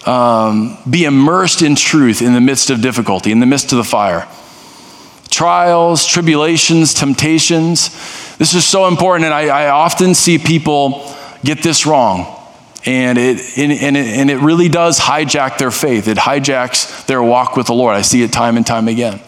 um, 0.07 0.79
be 0.89 1.05
immersed 1.05 1.61
in 1.63 1.75
truth 1.75 2.23
in 2.23 2.35
the 2.35 2.41
midst 2.41 2.71
of 2.71 2.83
difficulty, 2.83 3.33
in 3.33 3.41
the 3.41 3.47
midst 3.47 3.73
of 3.73 3.79
the 3.79 3.85
fire. 3.85 4.29
Trials, 5.29 6.07
tribulations, 6.07 6.95
temptations. 6.95 7.89
This 8.37 8.55
is 8.55 8.65
so 8.65 8.87
important, 8.87 9.25
and 9.25 9.35
I, 9.35 9.49
I 9.49 9.71
often 9.71 10.15
see 10.15 10.39
people 10.39 11.13
get 11.43 11.65
this 11.65 11.85
wrong. 11.85 12.36
And 12.87 13.19
it, 13.19 13.59
and, 13.59 13.73
and, 13.73 13.97
it, 13.97 14.07
and 14.07 14.31
it 14.31 14.39
really 14.39 14.69
does 14.69 15.01
hijack 15.01 15.59
their 15.59 15.73
faith. 15.73 16.07
It 16.07 16.19
hijacks 16.19 17.05
their 17.07 17.21
walk 17.21 17.57
with 17.57 17.67
the 17.67 17.75
Lord. 17.75 17.97
I 17.97 18.03
see 18.03 18.23
it 18.23 18.33
time 18.33 18.57
and 18.57 18.65
time 18.65 18.87
again. 18.87 19.21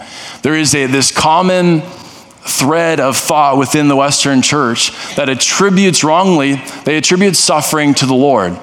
There 0.43 0.55
is 0.55 0.75
a, 0.77 0.87
this 0.87 1.11
common 1.11 1.81
thread 1.81 3.01
of 3.01 3.17
thought 3.17 3.59
within 3.59 3.89
the 3.89 3.97
Western 3.97 4.43
church 4.43 4.93
that 5.17 5.29
attributes 5.29 6.05
wrongly, 6.05 6.63
they 6.85 6.97
attribute 6.97 7.37
suffering 7.37 7.95
to 7.95 8.07
the 8.07 8.15
Lord. 8.15 8.57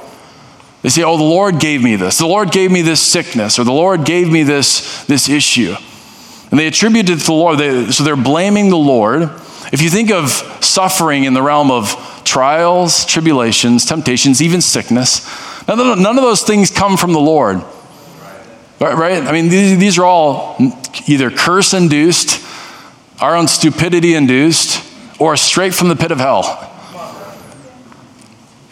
They 0.82 0.90
say, 0.90 1.04
oh, 1.04 1.18
the 1.18 1.24
Lord 1.24 1.60
gave 1.60 1.84
me 1.84 1.96
this. 1.96 2.18
The 2.18 2.28
Lord 2.28 2.52
gave 2.52 2.72
me 2.72 2.82
this 2.82 3.02
sickness, 3.02 3.60
or 3.60 3.64
the 3.64 3.74
Lord 3.74 4.06
gave 4.06 4.32
me 4.32 4.44
this, 4.44 5.04
this 5.06 5.28
issue. 5.28 5.76
And 6.52 6.60
they 6.60 6.68
attribute 6.68 7.10
it 7.10 7.20
to 7.20 7.26
the 7.26 7.34
Lord. 7.34 7.58
They, 7.58 7.92
so 7.92 8.04
they're 8.04 8.16
blaming 8.16 8.70
the 8.70 8.78
Lord. 8.78 9.24
If 9.74 9.82
you 9.82 9.90
think 9.90 10.12
of 10.12 10.30
suffering 10.64 11.24
in 11.24 11.34
the 11.34 11.42
realm 11.42 11.70
of 11.72 11.96
trials, 12.36 13.06
tribulations, 13.06 13.86
temptations, 13.86 14.42
even 14.42 14.60
sickness, 14.60 15.26
none 15.70 15.80
of, 15.80 15.98
none 15.98 16.18
of 16.18 16.22
those 16.22 16.42
things 16.42 16.70
come 16.70 16.98
from 16.98 17.14
the 17.14 17.20
Lord. 17.20 17.64
Right? 18.78 19.24
I 19.24 19.32
mean, 19.32 19.48
these, 19.48 19.80
these 19.80 19.98
are 19.98 20.04
all 20.04 20.58
either 21.08 21.32
curse 21.32 21.74
induced, 21.74 22.46
our 23.22 23.38
own 23.38 23.48
stupidity 23.48 24.16
induced, 24.16 24.84
or 25.18 25.38
straight 25.38 25.74
from 25.74 25.88
the 25.88 25.96
pit 25.96 26.12
of 26.12 26.18
hell. 26.18 26.44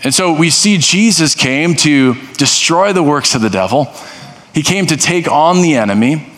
And 0.03 0.13
so 0.13 0.37
we 0.37 0.49
see 0.49 0.77
Jesus 0.77 1.33
came 1.33 1.73
to 1.75 2.15
destroy 2.33 2.91
the 2.91 3.01
works 3.01 3.33
of 3.33 3.41
the 3.41 3.49
devil. 3.49 3.93
He 4.53 4.61
came 4.61 4.87
to 4.87 4.97
take 4.97 5.31
on 5.31 5.61
the 5.61 5.75
enemy. 5.75 6.33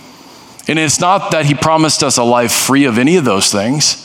And 0.67 0.77
it's 0.77 0.99
not 0.99 1.31
that 1.31 1.47
he 1.47 1.55
promised 1.55 2.03
us 2.03 2.19
a 2.19 2.23
life 2.23 2.51
free 2.51 2.85
of 2.85 2.99
any 2.99 3.15
of 3.15 3.25
those 3.25 3.51
things, 3.51 4.04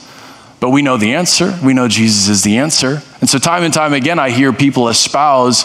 but 0.61 0.71
we 0.71 0.83
know 0.83 0.97
the 0.97 1.15
answer. 1.15 1.59
We 1.65 1.73
know 1.73 1.89
Jesus 1.89 2.29
is 2.29 2.43
the 2.43 2.59
answer. 2.59 3.03
And 3.21 3.29
so, 3.29 3.39
time 3.39 3.65
and 3.65 3.73
time 3.73 3.95
again, 3.95 4.19
I 4.19 4.31
hear 4.31 4.53
people 4.53 4.89
espouse 4.89 5.65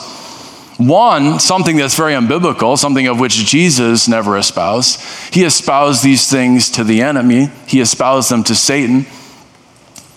one, 0.77 1.39
something 1.39 1.77
that's 1.77 1.95
very 1.95 2.13
unbiblical, 2.13 2.77
something 2.77 3.07
of 3.07 3.19
which 3.19 3.33
Jesus 3.33 4.07
never 4.07 4.37
espoused. 4.37 4.99
He 5.33 5.43
espoused 5.43 6.03
these 6.03 6.29
things 6.29 6.69
to 6.71 6.83
the 6.83 7.01
enemy, 7.01 7.49
he 7.67 7.79
espoused 7.79 8.29
them 8.29 8.43
to 8.45 8.55
Satan. 8.55 9.05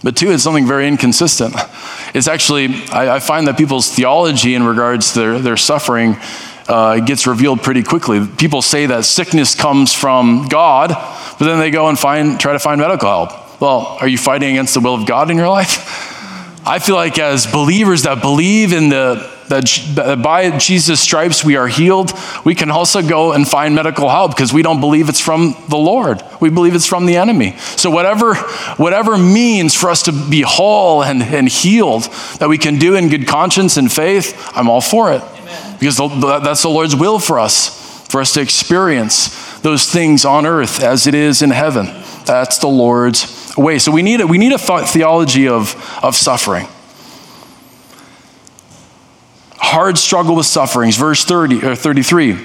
But 0.02 0.16
two, 0.16 0.30
it's 0.30 0.44
something 0.44 0.66
very 0.66 0.86
inconsistent. 0.86 1.54
It's 2.14 2.28
actually, 2.28 2.68
I, 2.90 3.16
I 3.16 3.20
find 3.20 3.46
that 3.48 3.58
people's 3.58 3.90
theology 3.90 4.54
in 4.54 4.62
regards 4.62 5.12
to 5.12 5.18
their, 5.18 5.38
their 5.40 5.56
suffering 5.56 6.16
uh, 6.68 7.00
gets 7.00 7.26
revealed 7.26 7.62
pretty 7.62 7.82
quickly. 7.82 8.26
People 8.26 8.62
say 8.62 8.86
that 8.86 9.04
sickness 9.04 9.54
comes 9.54 9.92
from 9.92 10.46
God, 10.48 10.90
but 10.90 11.44
then 11.44 11.58
they 11.58 11.70
go 11.70 11.88
and 11.88 11.98
find, 11.98 12.38
try 12.38 12.52
to 12.52 12.58
find 12.58 12.80
medical 12.80 13.08
help. 13.08 13.37
Well, 13.60 13.98
are 14.00 14.08
you 14.08 14.18
fighting 14.18 14.50
against 14.50 14.74
the 14.74 14.80
will 14.80 14.94
of 14.94 15.06
God 15.06 15.30
in 15.30 15.36
your 15.36 15.48
life? 15.48 16.06
I 16.66 16.78
feel 16.78 16.96
like 16.96 17.18
as 17.18 17.46
believers 17.46 18.02
that 18.02 18.20
believe 18.20 18.72
in 18.72 18.88
the 18.88 19.38
that 19.48 20.20
by 20.22 20.56
Jesus' 20.58 21.00
stripes 21.00 21.44
we 21.44 21.56
are 21.56 21.68
healed, 21.68 22.12
we 22.44 22.54
can 22.54 22.70
also 22.70 23.06
go 23.06 23.32
and 23.32 23.48
find 23.48 23.74
medical 23.74 24.08
help 24.08 24.32
because 24.32 24.52
we 24.52 24.62
don't 24.62 24.80
believe 24.80 25.08
it's 25.08 25.20
from 25.20 25.56
the 25.68 25.76
Lord. 25.76 26.22
We 26.40 26.50
believe 26.50 26.74
it's 26.74 26.86
from 26.86 27.06
the 27.06 27.16
enemy. 27.16 27.56
So 27.58 27.90
whatever, 27.90 28.34
whatever 28.76 29.16
means 29.16 29.74
for 29.74 29.90
us 29.90 30.02
to 30.04 30.12
be 30.12 30.42
whole 30.42 31.02
and, 31.02 31.22
and 31.22 31.48
healed 31.48 32.04
that 32.38 32.48
we 32.48 32.58
can 32.58 32.78
do 32.78 32.94
in 32.94 33.08
good 33.08 33.26
conscience 33.26 33.76
and 33.76 33.90
faith, 33.90 34.50
I'm 34.54 34.68
all 34.68 34.80
for 34.80 35.12
it. 35.12 35.22
Amen. 35.22 35.76
Because 35.78 35.96
that's 36.42 36.62
the 36.62 36.68
Lord's 36.68 36.94
will 36.94 37.18
for 37.18 37.38
us, 37.38 38.06
for 38.08 38.20
us 38.20 38.34
to 38.34 38.40
experience 38.40 39.58
those 39.60 39.90
things 39.90 40.24
on 40.24 40.46
earth 40.46 40.82
as 40.82 41.06
it 41.06 41.14
is 41.14 41.42
in 41.42 41.50
heaven. 41.50 41.86
That's 42.24 42.58
the 42.58 42.68
Lord's 42.68 43.47
way. 43.58 43.78
So 43.78 43.92
we 43.92 44.02
need 44.02 44.20
a, 44.20 44.26
we 44.26 44.38
need 44.38 44.52
a 44.52 44.58
theology 44.58 45.48
of, 45.48 45.74
of 46.02 46.16
suffering. 46.16 46.66
Hard 49.56 49.98
struggle 49.98 50.36
with 50.36 50.46
sufferings. 50.46 50.96
Verse 50.96 51.24
30 51.24 51.64
or 51.64 51.74
33. 51.74 52.38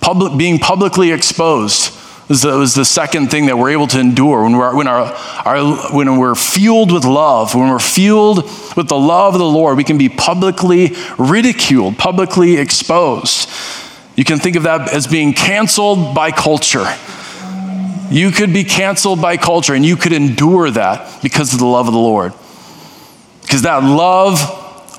Public, 0.00 0.36
being 0.36 0.58
publicly 0.58 1.12
exposed 1.12 1.98
was 2.28 2.42
the, 2.42 2.56
was 2.56 2.74
the 2.74 2.84
second 2.84 3.30
thing 3.30 3.46
that 3.46 3.58
we're 3.58 3.70
able 3.70 3.86
to 3.86 4.00
endure 4.00 4.42
when 4.42 4.56
we're, 4.56 4.74
when, 4.74 4.86
our, 4.86 5.12
our, 5.44 5.94
when 5.94 6.18
we're 6.18 6.34
fueled 6.34 6.92
with 6.92 7.04
love, 7.04 7.54
when 7.54 7.68
we're 7.68 7.78
fueled 7.78 8.44
with 8.76 8.88
the 8.88 8.98
love 8.98 9.34
of 9.34 9.38
the 9.38 9.46
Lord, 9.46 9.76
we 9.76 9.84
can 9.84 9.98
be 9.98 10.08
publicly 10.08 10.94
ridiculed, 11.18 11.98
publicly 11.98 12.56
exposed. 12.56 13.48
You 14.16 14.24
can 14.24 14.38
think 14.38 14.56
of 14.56 14.62
that 14.62 14.92
as 14.92 15.06
being 15.06 15.32
canceled 15.32 16.14
by 16.14 16.30
culture. 16.30 16.86
You 18.14 18.30
could 18.30 18.52
be 18.52 18.62
canceled 18.62 19.20
by 19.20 19.36
culture 19.36 19.74
and 19.74 19.84
you 19.84 19.96
could 19.96 20.12
endure 20.12 20.70
that 20.70 21.20
because 21.20 21.52
of 21.52 21.58
the 21.58 21.66
love 21.66 21.88
of 21.88 21.92
the 21.92 21.98
Lord. 21.98 22.32
Because 23.42 23.62
that 23.62 23.82
love 23.82 24.40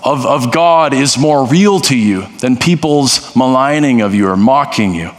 of, 0.04 0.26
of 0.26 0.52
God 0.52 0.94
is 0.94 1.18
more 1.18 1.48
real 1.48 1.80
to 1.80 1.98
you 1.98 2.28
than 2.40 2.58
people's 2.58 3.34
maligning 3.34 4.02
of 4.02 4.14
you 4.14 4.28
or 4.28 4.36
mocking 4.36 4.94
you. 4.94 5.12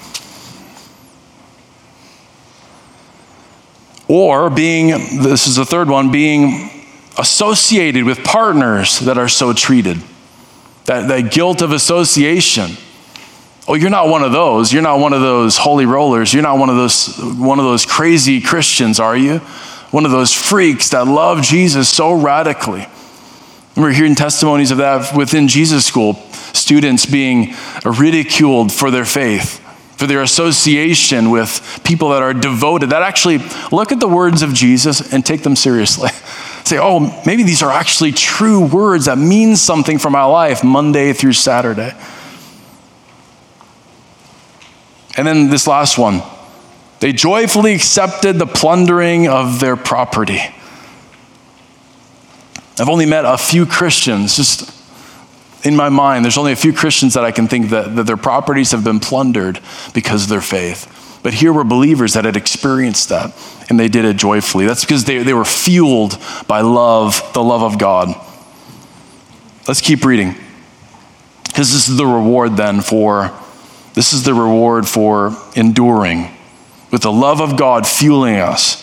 Or 4.08 4.50
being, 4.50 4.88
this 5.22 5.46
is 5.46 5.56
the 5.56 5.64
third 5.64 5.88
one, 5.88 6.12
being 6.12 6.68
associated 7.16 8.04
with 8.04 8.22
partners 8.22 8.98
that 9.00 9.16
are 9.16 9.26
so 9.26 9.54
treated. 9.54 10.02
That, 10.84 11.08
that 11.08 11.32
guilt 11.32 11.62
of 11.62 11.72
association 11.72 12.72
Oh, 13.68 13.74
you're 13.74 13.90
not 13.90 14.08
one 14.08 14.22
of 14.22 14.30
those. 14.30 14.72
You're 14.72 14.82
not 14.82 15.00
one 15.00 15.12
of 15.12 15.20
those 15.20 15.56
holy 15.56 15.86
rollers. 15.86 16.32
You're 16.32 16.42
not 16.42 16.58
one 16.58 16.70
of 16.70 16.76
those 16.76 17.18
one 17.18 17.58
of 17.58 17.64
those 17.64 17.84
crazy 17.84 18.40
Christians, 18.40 19.00
are 19.00 19.16
you? 19.16 19.38
One 19.90 20.04
of 20.04 20.12
those 20.12 20.32
freaks 20.32 20.90
that 20.90 21.06
love 21.06 21.42
Jesus 21.42 21.88
so 21.88 22.12
radically. 22.12 22.86
We're 23.76 23.92
hearing 23.92 24.14
testimonies 24.14 24.70
of 24.70 24.78
that 24.78 25.16
within 25.16 25.48
Jesus 25.48 25.84
school, 25.84 26.14
students 26.54 27.06
being 27.06 27.54
ridiculed 27.84 28.72
for 28.72 28.90
their 28.90 29.04
faith, 29.04 29.58
for 29.98 30.06
their 30.06 30.22
association 30.22 31.30
with 31.30 31.80
people 31.84 32.10
that 32.10 32.22
are 32.22 32.32
devoted, 32.32 32.90
that 32.90 33.02
actually 33.02 33.38
look 33.72 33.92
at 33.92 34.00
the 34.00 34.08
words 34.08 34.42
of 34.42 34.54
Jesus 34.54 35.12
and 35.12 35.26
take 35.26 35.42
them 35.42 35.56
seriously. 35.56 36.10
Say, 36.64 36.78
oh, 36.80 37.22
maybe 37.26 37.42
these 37.42 37.62
are 37.62 37.70
actually 37.70 38.12
true 38.12 38.66
words 38.66 39.04
that 39.04 39.18
mean 39.18 39.56
something 39.56 39.98
for 39.98 40.10
my 40.10 40.24
life 40.24 40.64
Monday 40.64 41.12
through 41.12 41.34
Saturday. 41.34 41.92
And 45.16 45.26
then 45.26 45.48
this 45.48 45.66
last 45.66 45.98
one 45.98 46.22
they 46.98 47.12
joyfully 47.12 47.74
accepted 47.74 48.38
the 48.38 48.46
plundering 48.46 49.28
of 49.28 49.60
their 49.60 49.76
property. 49.76 50.40
I've 52.78 52.88
only 52.88 53.06
met 53.06 53.24
a 53.24 53.38
few 53.38 53.66
Christians, 53.66 54.36
just 54.36 54.72
in 55.64 55.76
my 55.76 55.88
mind, 55.88 56.24
there's 56.24 56.38
only 56.38 56.52
a 56.52 56.56
few 56.56 56.72
Christians 56.72 57.14
that 57.14 57.24
I 57.24 57.32
can 57.32 57.48
think 57.48 57.70
that, 57.70 57.96
that 57.96 58.04
their 58.04 58.16
properties 58.16 58.70
have 58.70 58.84
been 58.84 59.00
plundered 59.00 59.60
because 59.94 60.24
of 60.24 60.28
their 60.28 60.40
faith. 60.40 61.20
But 61.22 61.34
here 61.34 61.52
were 61.52 61.64
believers 61.64 62.12
that 62.12 62.24
had 62.24 62.36
experienced 62.36 63.08
that, 63.08 63.34
and 63.68 63.80
they 63.80 63.88
did 63.88 64.04
it 64.04 64.16
joyfully. 64.16 64.66
That's 64.66 64.84
because 64.84 65.04
they, 65.04 65.18
they 65.18 65.34
were 65.34 65.44
fueled 65.44 66.18
by 66.46 66.60
love, 66.60 67.32
the 67.34 67.42
love 67.42 67.62
of 67.62 67.78
God. 67.78 68.14
Let's 69.66 69.80
keep 69.80 70.04
reading. 70.04 70.36
Because 71.44 71.72
this 71.72 71.88
is 71.88 71.96
the 71.96 72.06
reward 72.06 72.56
then 72.56 72.80
for 72.80 73.36
this 73.96 74.12
is 74.12 74.24
the 74.24 74.34
reward 74.34 74.86
for 74.86 75.34
enduring, 75.56 76.28
with 76.90 77.00
the 77.00 77.10
love 77.10 77.40
of 77.40 77.56
God 77.56 77.86
fueling 77.86 78.36
us. 78.36 78.82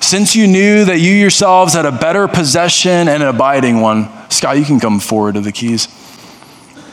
Since 0.00 0.34
you 0.34 0.48
knew 0.48 0.84
that 0.84 0.98
you 0.98 1.12
yourselves 1.12 1.74
had 1.74 1.86
a 1.86 1.92
better 1.92 2.26
possession 2.26 3.08
and 3.08 3.22
an 3.22 3.28
abiding 3.28 3.80
one, 3.80 4.08
Scott, 4.28 4.58
you 4.58 4.64
can 4.64 4.80
come 4.80 4.98
forward 4.98 5.36
to 5.36 5.40
the 5.40 5.52
keys. 5.52 5.86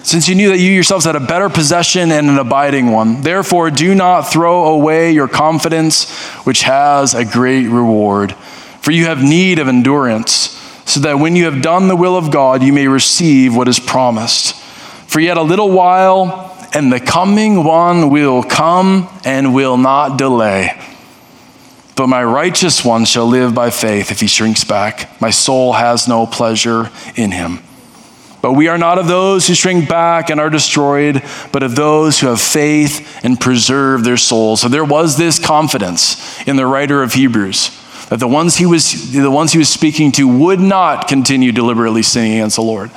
Since 0.03 0.29
you 0.29 0.35
knew 0.35 0.49
that 0.49 0.59
you 0.59 0.71
yourselves 0.71 1.05
had 1.05 1.15
a 1.15 1.19
better 1.19 1.49
possession 1.49 2.11
and 2.11 2.29
an 2.29 2.37
abiding 2.37 2.91
one, 2.91 3.21
therefore 3.21 3.71
do 3.71 3.95
not 3.95 4.23
throw 4.23 4.67
away 4.67 5.13
your 5.13 5.27
confidence, 5.27 6.11
which 6.45 6.61
has 6.61 7.15
a 7.15 7.25
great 7.25 7.67
reward. 7.67 8.33
For 8.81 8.91
you 8.91 9.05
have 9.05 9.23
need 9.23 9.57
of 9.57 9.67
endurance, 9.67 10.59
so 10.85 10.99
that 10.99 11.17
when 11.17 11.35
you 11.35 11.45
have 11.45 11.63
done 11.63 11.87
the 11.87 11.95
will 11.95 12.15
of 12.15 12.29
God, 12.29 12.61
you 12.61 12.71
may 12.71 12.87
receive 12.87 13.55
what 13.55 13.67
is 13.67 13.79
promised. 13.79 14.55
For 15.07 15.19
yet 15.19 15.37
a 15.37 15.41
little 15.41 15.71
while, 15.71 16.52
and 16.73 16.91
the 16.91 16.99
coming 16.99 17.63
one 17.63 18.09
will 18.09 18.43
come 18.43 19.07
and 19.23 19.53
will 19.53 19.77
not 19.77 20.17
delay. 20.17 20.79
But 21.95 22.07
my 22.07 22.23
righteous 22.23 22.83
one 22.83 23.05
shall 23.05 23.27
live 23.27 23.53
by 23.53 23.69
faith 23.69 24.11
if 24.11 24.19
he 24.19 24.27
shrinks 24.27 24.63
back. 24.63 25.21
My 25.21 25.29
soul 25.29 25.73
has 25.73 26.07
no 26.07 26.25
pleasure 26.25 26.89
in 27.15 27.31
him. 27.31 27.59
But 28.41 28.53
we 28.53 28.67
are 28.67 28.77
not 28.77 28.97
of 28.97 29.07
those 29.07 29.47
who 29.47 29.53
shrink 29.53 29.87
back 29.87 30.29
and 30.29 30.39
are 30.39 30.49
destroyed, 30.49 31.23
but 31.51 31.63
of 31.63 31.75
those 31.75 32.19
who 32.19 32.27
have 32.27 32.41
faith 32.41 33.23
and 33.23 33.39
preserve 33.39 34.03
their 34.03 34.17
souls. 34.17 34.61
So 34.61 34.67
there 34.67 34.83
was 34.83 35.17
this 35.17 35.39
confidence 35.39 36.45
in 36.45 36.57
the 36.57 36.65
writer 36.65 37.03
of 37.03 37.13
Hebrews 37.13 37.79
that 38.09 38.19
the 38.19 38.27
ones 38.27 38.57
he 38.57 38.65
was, 38.65 39.13
the 39.13 39.31
ones 39.31 39.53
he 39.53 39.59
was 39.59 39.69
speaking 39.69 40.11
to 40.13 40.27
would 40.27 40.59
not 40.59 41.07
continue 41.07 41.51
deliberately 41.51 42.01
sinning 42.01 42.33
against 42.33 42.57
the 42.57 42.63
Lord 42.63 42.91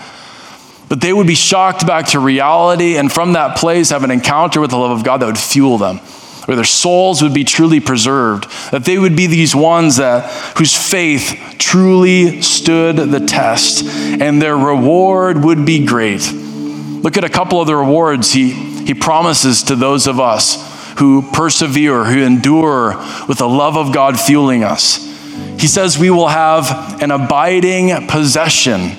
but 0.88 1.00
they 1.00 1.12
would 1.12 1.26
be 1.26 1.34
shocked 1.34 1.86
back 1.86 2.06
to 2.08 2.20
reality 2.20 2.96
and 2.96 3.10
from 3.10 3.32
that 3.32 3.56
place 3.56 3.90
have 3.90 4.04
an 4.04 4.10
encounter 4.10 4.60
with 4.60 4.70
the 4.70 4.76
love 4.76 4.96
of 4.96 5.04
God 5.04 5.18
that 5.18 5.26
would 5.26 5.38
fuel 5.38 5.78
them, 5.78 5.98
where 6.46 6.56
their 6.56 6.64
souls 6.64 7.22
would 7.22 7.34
be 7.34 7.44
truly 7.44 7.80
preserved, 7.80 8.48
that 8.70 8.84
they 8.84 8.98
would 8.98 9.16
be 9.16 9.26
these 9.26 9.54
ones 9.54 9.96
that 9.96 10.30
whose 10.58 10.76
faith 10.76 11.56
truly 11.58 12.40
stood 12.42 12.96
the 12.96 13.20
test, 13.20 13.84
and 13.84 14.40
their 14.40 14.56
reward 14.56 15.42
would 15.44 15.66
be 15.66 15.84
great. 15.84 16.30
Look 16.32 17.16
at 17.16 17.24
a 17.24 17.28
couple 17.28 17.60
of 17.60 17.66
the 17.66 17.76
rewards 17.76 18.32
he, 18.32 18.50
he 18.50 18.94
promises 18.94 19.64
to 19.64 19.76
those 19.76 20.06
of 20.06 20.20
us 20.20 20.74
who 20.98 21.22
persevere, 21.32 22.04
who 22.04 22.22
endure 22.22 22.96
with 23.28 23.38
the 23.38 23.48
love 23.48 23.76
of 23.76 23.92
God 23.92 24.18
fueling 24.18 24.64
us. 24.64 25.04
He 25.58 25.66
says 25.66 25.98
we 25.98 26.10
will 26.10 26.28
have 26.28 27.02
an 27.02 27.10
abiding 27.10 28.06
possession 28.06 28.92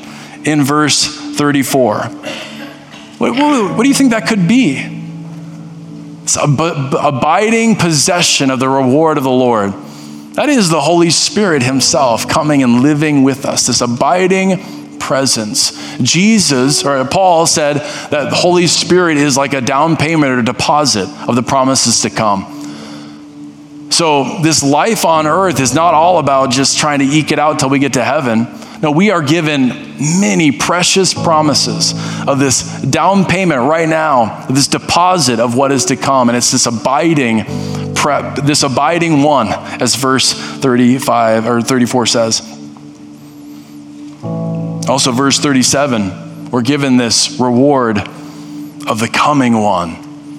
in 0.46 0.64
verse 0.64 1.27
34. 1.38 2.00
What, 3.18 3.32
what, 3.32 3.78
what 3.78 3.84
do 3.84 3.90
you 3.90 3.96
think 3.96 4.12
that 4.12 4.28
could 4.28 4.48
be? 4.48 4.78
It's 6.24 6.38
ab- 6.38 6.94
abiding 6.94 7.78
possession 7.78 8.52
of 8.52 8.60
the 8.60 8.68
reward 8.68 9.18
of 9.18 9.24
the 9.24 9.30
Lord. 9.30 9.74
That 10.34 10.50
is 10.50 10.70
the 10.70 10.82
Holy 10.82 11.10
Spirit 11.10 11.64
Himself 11.64 12.28
coming 12.28 12.62
and 12.62 12.82
living 12.82 13.24
with 13.24 13.46
us, 13.46 13.68
this 13.68 13.82
abiding 13.82 15.00
presence. 15.00 15.98
Jesus, 16.00 16.86
or 16.86 17.06
Paul 17.06 17.48
said 17.48 17.78
that 18.12 18.30
the 18.30 18.36
Holy 18.36 18.68
Spirit 18.68 19.18
is 19.18 19.38
like 19.38 19.54
a 19.54 19.62
down 19.62 19.98
payment 19.98 20.32
or 20.32 20.42
deposit 20.42 21.08
of 21.28 21.36
the 21.36 21.44
promises 21.44 22.02
to 22.02 22.10
come. 22.10 22.54
So, 23.90 24.42
this 24.44 24.62
life 24.62 25.06
on 25.06 25.26
earth 25.26 25.60
is 25.60 25.74
not 25.74 25.94
all 25.94 26.20
about 26.20 26.52
just 26.52 26.78
trying 26.78 27.00
to 27.00 27.06
eke 27.06 27.32
it 27.32 27.40
out 27.40 27.60
till 27.60 27.70
we 27.70 27.80
get 27.80 27.94
to 27.94 28.04
heaven. 28.04 28.46
No, 28.82 28.92
we 28.92 29.10
are 29.10 29.24
given 29.24 29.70
many 30.20 30.52
precious 30.52 31.14
promises 31.14 31.94
of 32.28 32.38
this 32.38 32.82
down 32.84 33.26
payment 33.26 33.62
right 33.62 33.90
now, 33.90 34.46
this 34.48 34.68
deposit 34.68 35.40
of 35.40 35.56
what 35.56 35.72
is 35.72 35.86
to 35.86 35.96
come. 35.96 36.30
And 36.30 36.38
it's 36.38 36.52
this 36.52 36.68
abiding 36.68 37.96
prep, 37.96 38.36
this 38.36 38.62
abiding 38.62 39.24
one, 39.24 39.48
as 39.48 39.96
verse 39.96 40.34
35 40.34 41.48
or 41.48 41.62
34 41.62 42.06
says. 42.06 42.42
Also, 44.88 45.12
verse 45.12 45.40
37, 45.40 46.52
we're 46.52 46.62
given 46.62 46.98
this 46.98 47.40
reward 47.40 47.98
of 47.98 49.00
the 49.00 49.10
coming 49.12 49.60
one, 49.60 49.98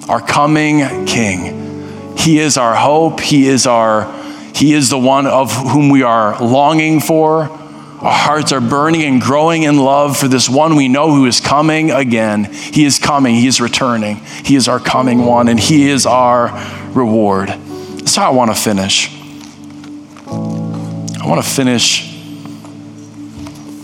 our 0.09 0.21
coming 0.21 1.05
king. 1.05 2.15
He 2.17 2.39
is 2.39 2.57
our 2.57 2.75
hope. 2.75 3.19
He 3.19 3.47
is 3.47 3.67
our, 3.67 4.11
he 4.55 4.73
is 4.73 4.89
the 4.89 4.97
one 4.97 5.27
of 5.27 5.53
whom 5.53 5.89
we 5.89 6.03
are 6.03 6.41
longing 6.41 7.01
for 7.01 7.59
Our 8.01 8.13
hearts 8.13 8.53
are 8.53 8.61
burning 8.61 9.03
and 9.03 9.19
growing 9.21 9.63
in 9.63 9.77
love 9.77 10.15
for 10.15 10.29
this 10.29 10.47
one 10.47 10.77
we 10.77 10.87
know 10.87 11.13
who 11.13 11.25
is 11.25 11.41
coming 11.41 11.91
again. 11.91 12.45
He 12.45 12.85
is 12.85 12.97
coming, 12.97 13.35
He 13.35 13.45
is 13.45 13.59
returning. 13.59 14.21
He 14.45 14.55
is 14.55 14.69
our 14.69 14.79
coming 14.79 15.25
one, 15.25 15.49
and 15.49 15.59
He 15.59 15.89
is 15.89 16.05
our 16.05 16.47
reward. 16.93 17.49
That's 17.49 18.15
how 18.15 18.31
I 18.31 18.33
want 18.33 18.55
to 18.55 18.55
finish. 18.55 19.13
I 20.29 21.27
want 21.27 21.43
to 21.43 21.49
finish. 21.49 22.07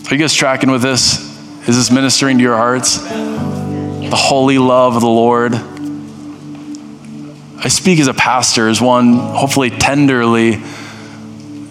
Are 0.10 0.16
you 0.16 0.22
guys 0.22 0.34
tracking 0.34 0.72
with 0.72 0.82
this? 0.82 1.20
Is 1.68 1.76
this 1.76 1.92
ministering 1.92 2.38
to 2.38 2.44
your 2.44 2.56
hearts? 2.56 3.00
The 3.00 4.16
holy 4.16 4.60
love 4.60 4.96
of 4.96 5.02
the 5.02 5.10
Lord. 5.10 5.56
I 7.58 7.68
speak 7.68 8.00
as 8.00 8.08
a 8.08 8.14
pastor, 8.14 8.70
as 8.70 8.80
one 8.80 9.16
hopefully 9.16 9.72
tenderly 9.72 10.62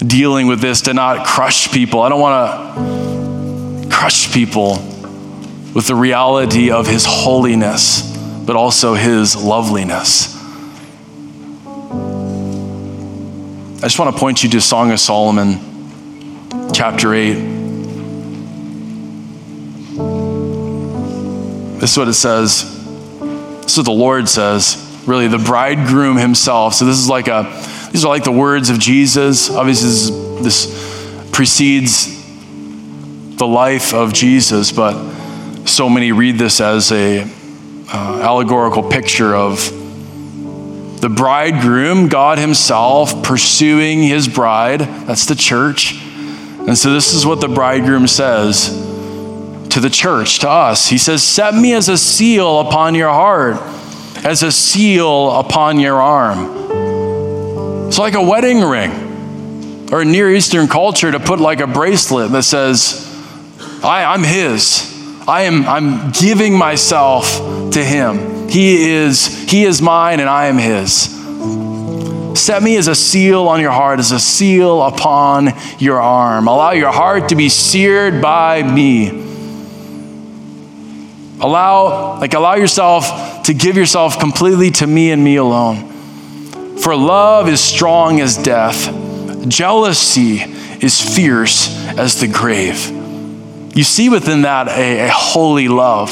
dealing 0.07 0.47
with 0.47 0.61
this 0.61 0.83
to 0.83 0.95
not 0.95 1.27
crush 1.27 1.71
people. 1.73 2.01
I 2.01 2.09
don't 2.09 2.21
want 2.21 3.85
to 3.85 3.89
crush 3.91 4.33
people 4.33 4.77
with 5.75 5.87
the 5.87 5.95
reality 5.95 6.71
of 6.71 6.87
his 6.87 7.05
holiness, 7.05 8.17
but 8.47 8.57
also 8.57 8.95
his 8.95 9.37
loveliness. 9.37 10.35
I 13.83 13.87
just 13.87 13.99
want 13.99 14.15
to 14.15 14.21
point 14.21 14.43
you 14.43 14.49
to 14.51 14.61
Song 14.61 14.93
of 14.93 15.01
Solomon, 15.01 15.59
chapter 16.73 17.13
8. 17.13 17.35
This 21.81 21.93
is 21.93 21.99
what 21.99 22.09
it 22.09 22.15
says. 22.15 22.63
This 23.63 23.73
is 23.73 23.77
what 23.77 23.85
the 23.85 23.93
Lord 23.93 24.29
says. 24.29 24.81
Really, 25.07 25.29
the 25.29 25.37
bridegroom 25.39 26.17
himself. 26.17 26.75
So, 26.75 26.87
this 26.87 26.97
is 26.97 27.11
like 27.11 27.29
a 27.29 27.45
these 27.95 28.05
are 28.05 28.09
like 28.09 28.25
the 28.25 28.33
words 28.33 28.71
of 28.71 28.81
Jesus. 28.81 29.49
Obviously, 29.51 29.89
this, 29.89 30.11
this 30.43 31.31
precedes 31.31 32.09
the 33.37 33.47
life 33.47 33.95
of 33.95 34.13
Jesus, 34.13 34.73
but 34.73 35.65
so 35.65 35.89
many 35.89 36.11
read 36.11 36.37
this 36.37 36.61
as 36.61 36.91
a 36.91 37.23
uh, 37.23 38.21
allegorical 38.21 38.83
picture 38.83 39.37
of 39.37 39.71
the 41.01 41.09
bridegroom, 41.09 42.09
God 42.09 42.39
Himself, 42.39 43.23
pursuing 43.23 44.03
His 44.03 44.27
bride. 44.27 44.81
That's 44.81 45.27
the 45.27 45.37
church. 45.37 45.95
And 45.95 46.77
so, 46.77 46.93
this 46.93 47.15
is 47.15 47.25
what 47.25 47.41
the 47.41 47.47
bridegroom 47.47 48.09
says 48.09 48.71
to 49.71 49.79
the 49.79 49.89
church, 49.89 50.41
to 50.41 50.51
us. 50.51 50.89
He 50.89 50.99
says, 50.99 51.23
Set 51.23 51.55
me 51.55 51.75
as 51.75 51.89
a 51.89 51.97
seal 51.97 52.59
upon 52.59 52.97
your 52.97 53.11
heart, 53.11 53.55
as 54.25 54.43
a 54.43 54.51
seal 54.51 55.31
upon 55.31 55.79
your 55.79 56.03
arm. 56.03 56.64
It's 57.95 57.99
like 58.01 58.15
a 58.15 58.23
wedding 58.25 58.61
ring 58.61 59.93
or 59.93 60.01
a 60.01 60.05
Near 60.05 60.29
Eastern 60.29 60.67
culture 60.67 61.13
to 61.13 61.21
put 61.21 61.39
like 61.39 61.61
a 61.61 61.69
bracelet 61.69 62.33
that 62.33 62.43
says, 62.43 63.09
I, 63.85 64.13
am 64.15 64.25
his. 64.25 65.23
I 65.29 65.43
am 65.43 65.65
I'm 65.69 66.11
giving 66.11 66.59
myself 66.59 67.39
to 67.71 67.85
him. 67.85 68.49
He 68.49 68.91
is, 68.91 69.49
he 69.49 69.63
is 69.63 69.81
mine 69.81 70.19
and 70.19 70.29
I 70.29 70.47
am 70.47 70.59
his. 70.59 70.93
Set 72.37 72.65
me 72.65 72.77
as 72.79 72.89
a 72.89 72.97
seal 72.97 73.47
on 73.47 73.61
your 73.61 73.71
heart, 73.71 74.01
as 74.01 74.11
a 74.11 74.19
seal 74.19 74.83
upon 74.83 75.51
your 75.79 76.01
arm. 76.01 76.49
Allow 76.49 76.73
your 76.73 76.91
heart 76.91 77.29
to 77.29 77.37
be 77.37 77.49
seared 77.49 78.21
by 78.21 78.65
me. 78.65 79.11
Allow, 81.41 82.19
like, 82.19 82.35
allow 82.35 82.57
yourself 82.57 83.45
to 83.45 83.55
give 83.55 83.77
yourself 83.77 84.19
completely 84.19 84.73
to 84.73 84.87
me 84.89 85.13
and 85.13 85.23
me 85.23 85.37
alone. 85.37 85.94
For 86.85 86.95
love 86.95 87.49
is 87.49 87.63
strong 87.63 88.21
as 88.21 88.37
death, 88.37 88.93
jealousy 89.49 90.43
is 90.83 91.01
fierce 91.01 91.75
as 91.97 92.21
the 92.21 92.29
grave. 92.29 92.91
You 93.75 93.83
see 93.83 94.11
within 94.11 94.43
that 94.43 94.69
a, 94.69 95.07
a 95.07 95.09
holy 95.09 95.69
love, 95.69 96.11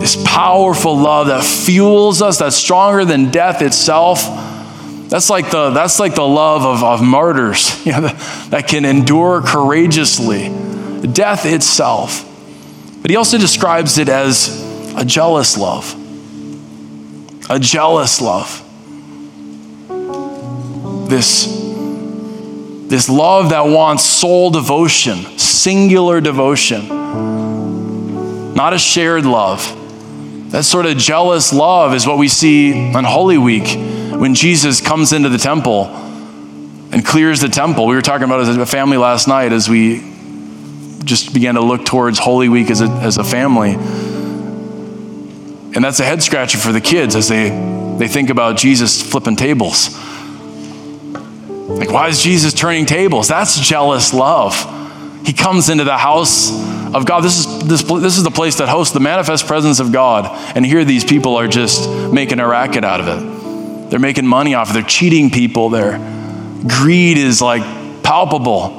this 0.00 0.22
powerful 0.24 0.96
love 0.96 1.26
that 1.26 1.42
fuels 1.42 2.22
us, 2.22 2.38
that's 2.38 2.54
stronger 2.54 3.04
than 3.04 3.32
death 3.32 3.60
itself. 3.60 4.22
That's 5.08 5.28
like 5.28 5.50
the, 5.50 5.70
that's 5.70 5.98
like 5.98 6.14
the 6.14 6.22
love 6.22 6.64
of, 6.64 6.84
of 6.84 7.02
martyrs 7.02 7.84
you 7.84 7.90
know, 7.90 8.02
that, 8.02 8.50
that 8.50 8.68
can 8.68 8.84
endure 8.84 9.42
courageously 9.42 10.48
death 11.12 11.44
itself. 11.44 12.24
But 13.02 13.10
he 13.10 13.16
also 13.16 13.36
describes 13.36 13.98
it 13.98 14.08
as 14.08 14.94
a 14.94 15.04
jealous 15.04 15.58
love. 15.58 15.92
A 17.50 17.58
jealous 17.58 18.20
love 18.20 18.64
this, 21.10 21.44
this 22.88 23.08
love 23.08 23.50
that 23.50 23.66
wants 23.66 24.04
sole 24.04 24.50
devotion, 24.50 25.38
singular 25.38 26.20
devotion, 26.20 26.88
not 28.54 28.72
a 28.72 28.78
shared 28.78 29.26
love. 29.26 29.76
That 30.52 30.64
sort 30.64 30.86
of 30.86 30.96
jealous 30.96 31.52
love 31.52 31.94
is 31.94 32.06
what 32.06 32.18
we 32.18 32.28
see 32.28 32.94
on 32.94 33.04
Holy 33.04 33.38
Week 33.38 33.76
when 34.18 34.34
Jesus 34.34 34.80
comes 34.80 35.12
into 35.12 35.28
the 35.28 35.38
temple 35.38 35.86
and 36.92 37.04
clears 37.04 37.40
the 37.40 37.48
temple. 37.48 37.86
We 37.86 37.94
were 37.94 38.02
talking 38.02 38.24
about 38.24 38.40
as 38.40 38.56
a 38.56 38.66
family 38.66 38.96
last 38.96 39.28
night 39.28 39.52
as 39.52 39.68
we 39.68 40.00
just 41.04 41.32
began 41.32 41.54
to 41.54 41.60
look 41.60 41.84
towards 41.84 42.18
Holy 42.18 42.48
Week 42.48 42.70
as 42.70 42.80
a, 42.80 42.86
as 42.86 43.16
a 43.16 43.24
family. 43.24 43.74
And 45.72 45.84
that's 45.84 46.00
a 46.00 46.04
head 46.04 46.22
scratcher 46.22 46.58
for 46.58 46.72
the 46.72 46.80
kids 46.80 47.14
as 47.14 47.28
they, 47.28 47.50
they 47.98 48.08
think 48.08 48.28
about 48.28 48.56
Jesus 48.56 49.00
flipping 49.00 49.36
tables. 49.36 49.96
Like, 51.78 51.90
why 51.90 52.08
is 52.08 52.22
Jesus 52.22 52.52
turning 52.52 52.86
tables? 52.86 53.28
That's 53.28 53.58
jealous 53.60 54.12
love. 54.12 54.54
He 55.24 55.32
comes 55.32 55.68
into 55.68 55.84
the 55.84 55.96
house 55.96 56.50
of 56.94 57.06
God. 57.06 57.22
This 57.22 57.38
is, 57.38 57.68
this, 57.68 57.82
this 57.82 58.16
is 58.16 58.24
the 58.24 58.30
place 58.30 58.56
that 58.56 58.68
hosts 58.68 58.92
the 58.92 59.00
manifest 59.00 59.46
presence 59.46 59.80
of 59.80 59.92
God. 59.92 60.26
And 60.56 60.64
here 60.64 60.84
these 60.84 61.04
people 61.04 61.36
are 61.36 61.46
just 61.46 61.88
making 62.12 62.40
a 62.40 62.46
racket 62.48 62.84
out 62.84 63.00
of 63.00 63.08
it. 63.08 63.90
They're 63.90 64.00
making 64.00 64.26
money 64.26 64.54
off 64.54 64.70
it. 64.70 64.74
They're 64.74 64.82
cheating 64.82 65.30
people. 65.30 65.70
Their 65.70 65.98
greed 66.66 67.18
is 67.18 67.40
like 67.40 67.62
palpable. 68.02 68.76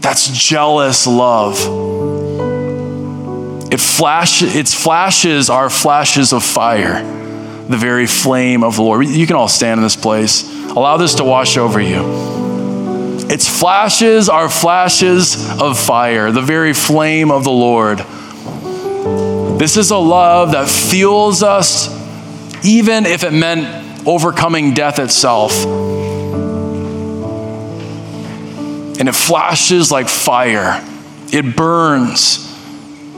That's 0.00 0.28
jealous 0.36 1.06
love. 1.06 1.58
It 3.72 3.80
flash, 3.80 4.42
its 4.42 4.74
flashes 4.74 5.48
are 5.48 5.70
flashes 5.70 6.32
of 6.32 6.42
fire, 6.42 7.02
the 7.68 7.76
very 7.76 8.06
flame 8.06 8.64
of 8.64 8.76
the 8.76 8.82
Lord. 8.82 9.06
You 9.06 9.26
can 9.26 9.36
all 9.36 9.48
stand 9.48 9.78
in 9.78 9.82
this 9.82 9.96
place. 9.96 10.42
Allow 10.74 10.96
this 10.96 11.16
to 11.16 11.24
wash 11.24 11.58
over 11.58 11.80
you. 11.80 12.32
Its 13.28 13.46
flashes 13.46 14.30
are 14.30 14.48
flashes 14.48 15.60
of 15.60 15.78
fire, 15.78 16.32
the 16.32 16.40
very 16.40 16.72
flame 16.72 17.30
of 17.30 17.44
the 17.44 17.50
Lord. 17.50 17.98
This 19.58 19.76
is 19.76 19.90
a 19.90 19.98
love 19.98 20.52
that 20.52 20.68
fuels 20.68 21.42
us, 21.42 21.88
even 22.64 23.04
if 23.04 23.22
it 23.22 23.34
meant 23.34 24.06
overcoming 24.06 24.72
death 24.72 24.98
itself. 24.98 25.52
And 28.98 29.08
it 29.08 29.14
flashes 29.14 29.90
like 29.92 30.08
fire, 30.08 30.82
it 31.30 31.54
burns, 31.54 32.48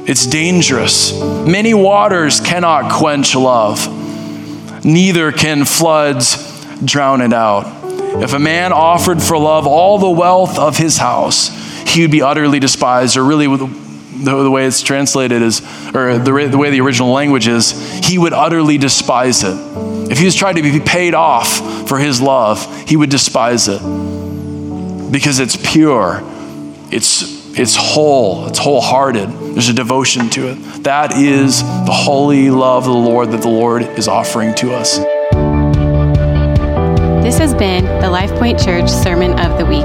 it's 0.08 0.26
dangerous. 0.26 1.20
Many 1.22 1.72
waters 1.72 2.40
cannot 2.40 2.90
quench 2.92 3.36
love, 3.36 3.86
neither 4.84 5.30
can 5.30 5.64
floods 5.64 6.43
drown 6.84 7.20
it 7.20 7.32
out. 7.32 7.84
If 8.22 8.32
a 8.32 8.38
man 8.38 8.72
offered 8.72 9.22
for 9.22 9.36
love 9.36 9.66
all 9.66 9.98
the 9.98 10.10
wealth 10.10 10.58
of 10.58 10.76
his 10.76 10.96
house, 10.96 11.48
he 11.86 12.02
would 12.02 12.10
be 12.10 12.22
utterly 12.22 12.60
despised, 12.60 13.16
or 13.16 13.24
really 13.24 13.46
the, 13.46 14.50
way 14.50 14.66
it's 14.66 14.82
translated 14.82 15.42
is, 15.42 15.60
or 15.94 16.18
the, 16.18 16.48
the 16.48 16.58
way 16.58 16.70
the 16.70 16.80
original 16.80 17.10
language 17.10 17.48
is, 17.48 17.72
he 18.04 18.18
would 18.18 18.32
utterly 18.32 18.78
despise 18.78 19.42
it. 19.42 19.56
If 20.10 20.18
he 20.18 20.24
was 20.24 20.34
trying 20.34 20.56
to 20.56 20.62
be 20.62 20.80
paid 20.80 21.14
off 21.14 21.88
for 21.88 21.98
his 21.98 22.20
love, 22.20 22.88
he 22.88 22.96
would 22.96 23.10
despise 23.10 23.68
it 23.68 23.80
because 25.10 25.38
it's 25.38 25.56
pure, 25.56 26.20
it's, 26.90 27.58
it's 27.58 27.76
whole, 27.76 28.46
it's 28.46 28.58
wholehearted. 28.58 29.28
There's 29.54 29.68
a 29.68 29.74
devotion 29.74 30.28
to 30.30 30.48
it. 30.48 30.54
That 30.84 31.16
is 31.16 31.62
the 31.62 31.92
holy 31.92 32.50
love 32.50 32.86
of 32.86 32.92
the 32.92 32.98
Lord 32.98 33.30
that 33.30 33.42
the 33.42 33.48
Lord 33.48 33.82
is 33.82 34.08
offering 34.08 34.54
to 34.56 34.74
us. 34.74 34.98
This 37.34 37.50
has 37.50 37.54
been 37.56 37.84
the 37.84 38.06
LifePoint 38.06 38.64
Church 38.64 38.88
Sermon 38.88 39.32
of 39.40 39.58
the 39.58 39.66
Week. 39.66 39.84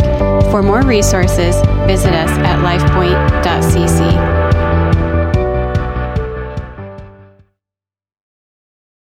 For 0.52 0.62
more 0.62 0.84
resources, 0.84 1.56
visit 1.88 2.14
us 2.14 2.30
at 2.30 2.60
lifepoint.cc. 2.60 4.39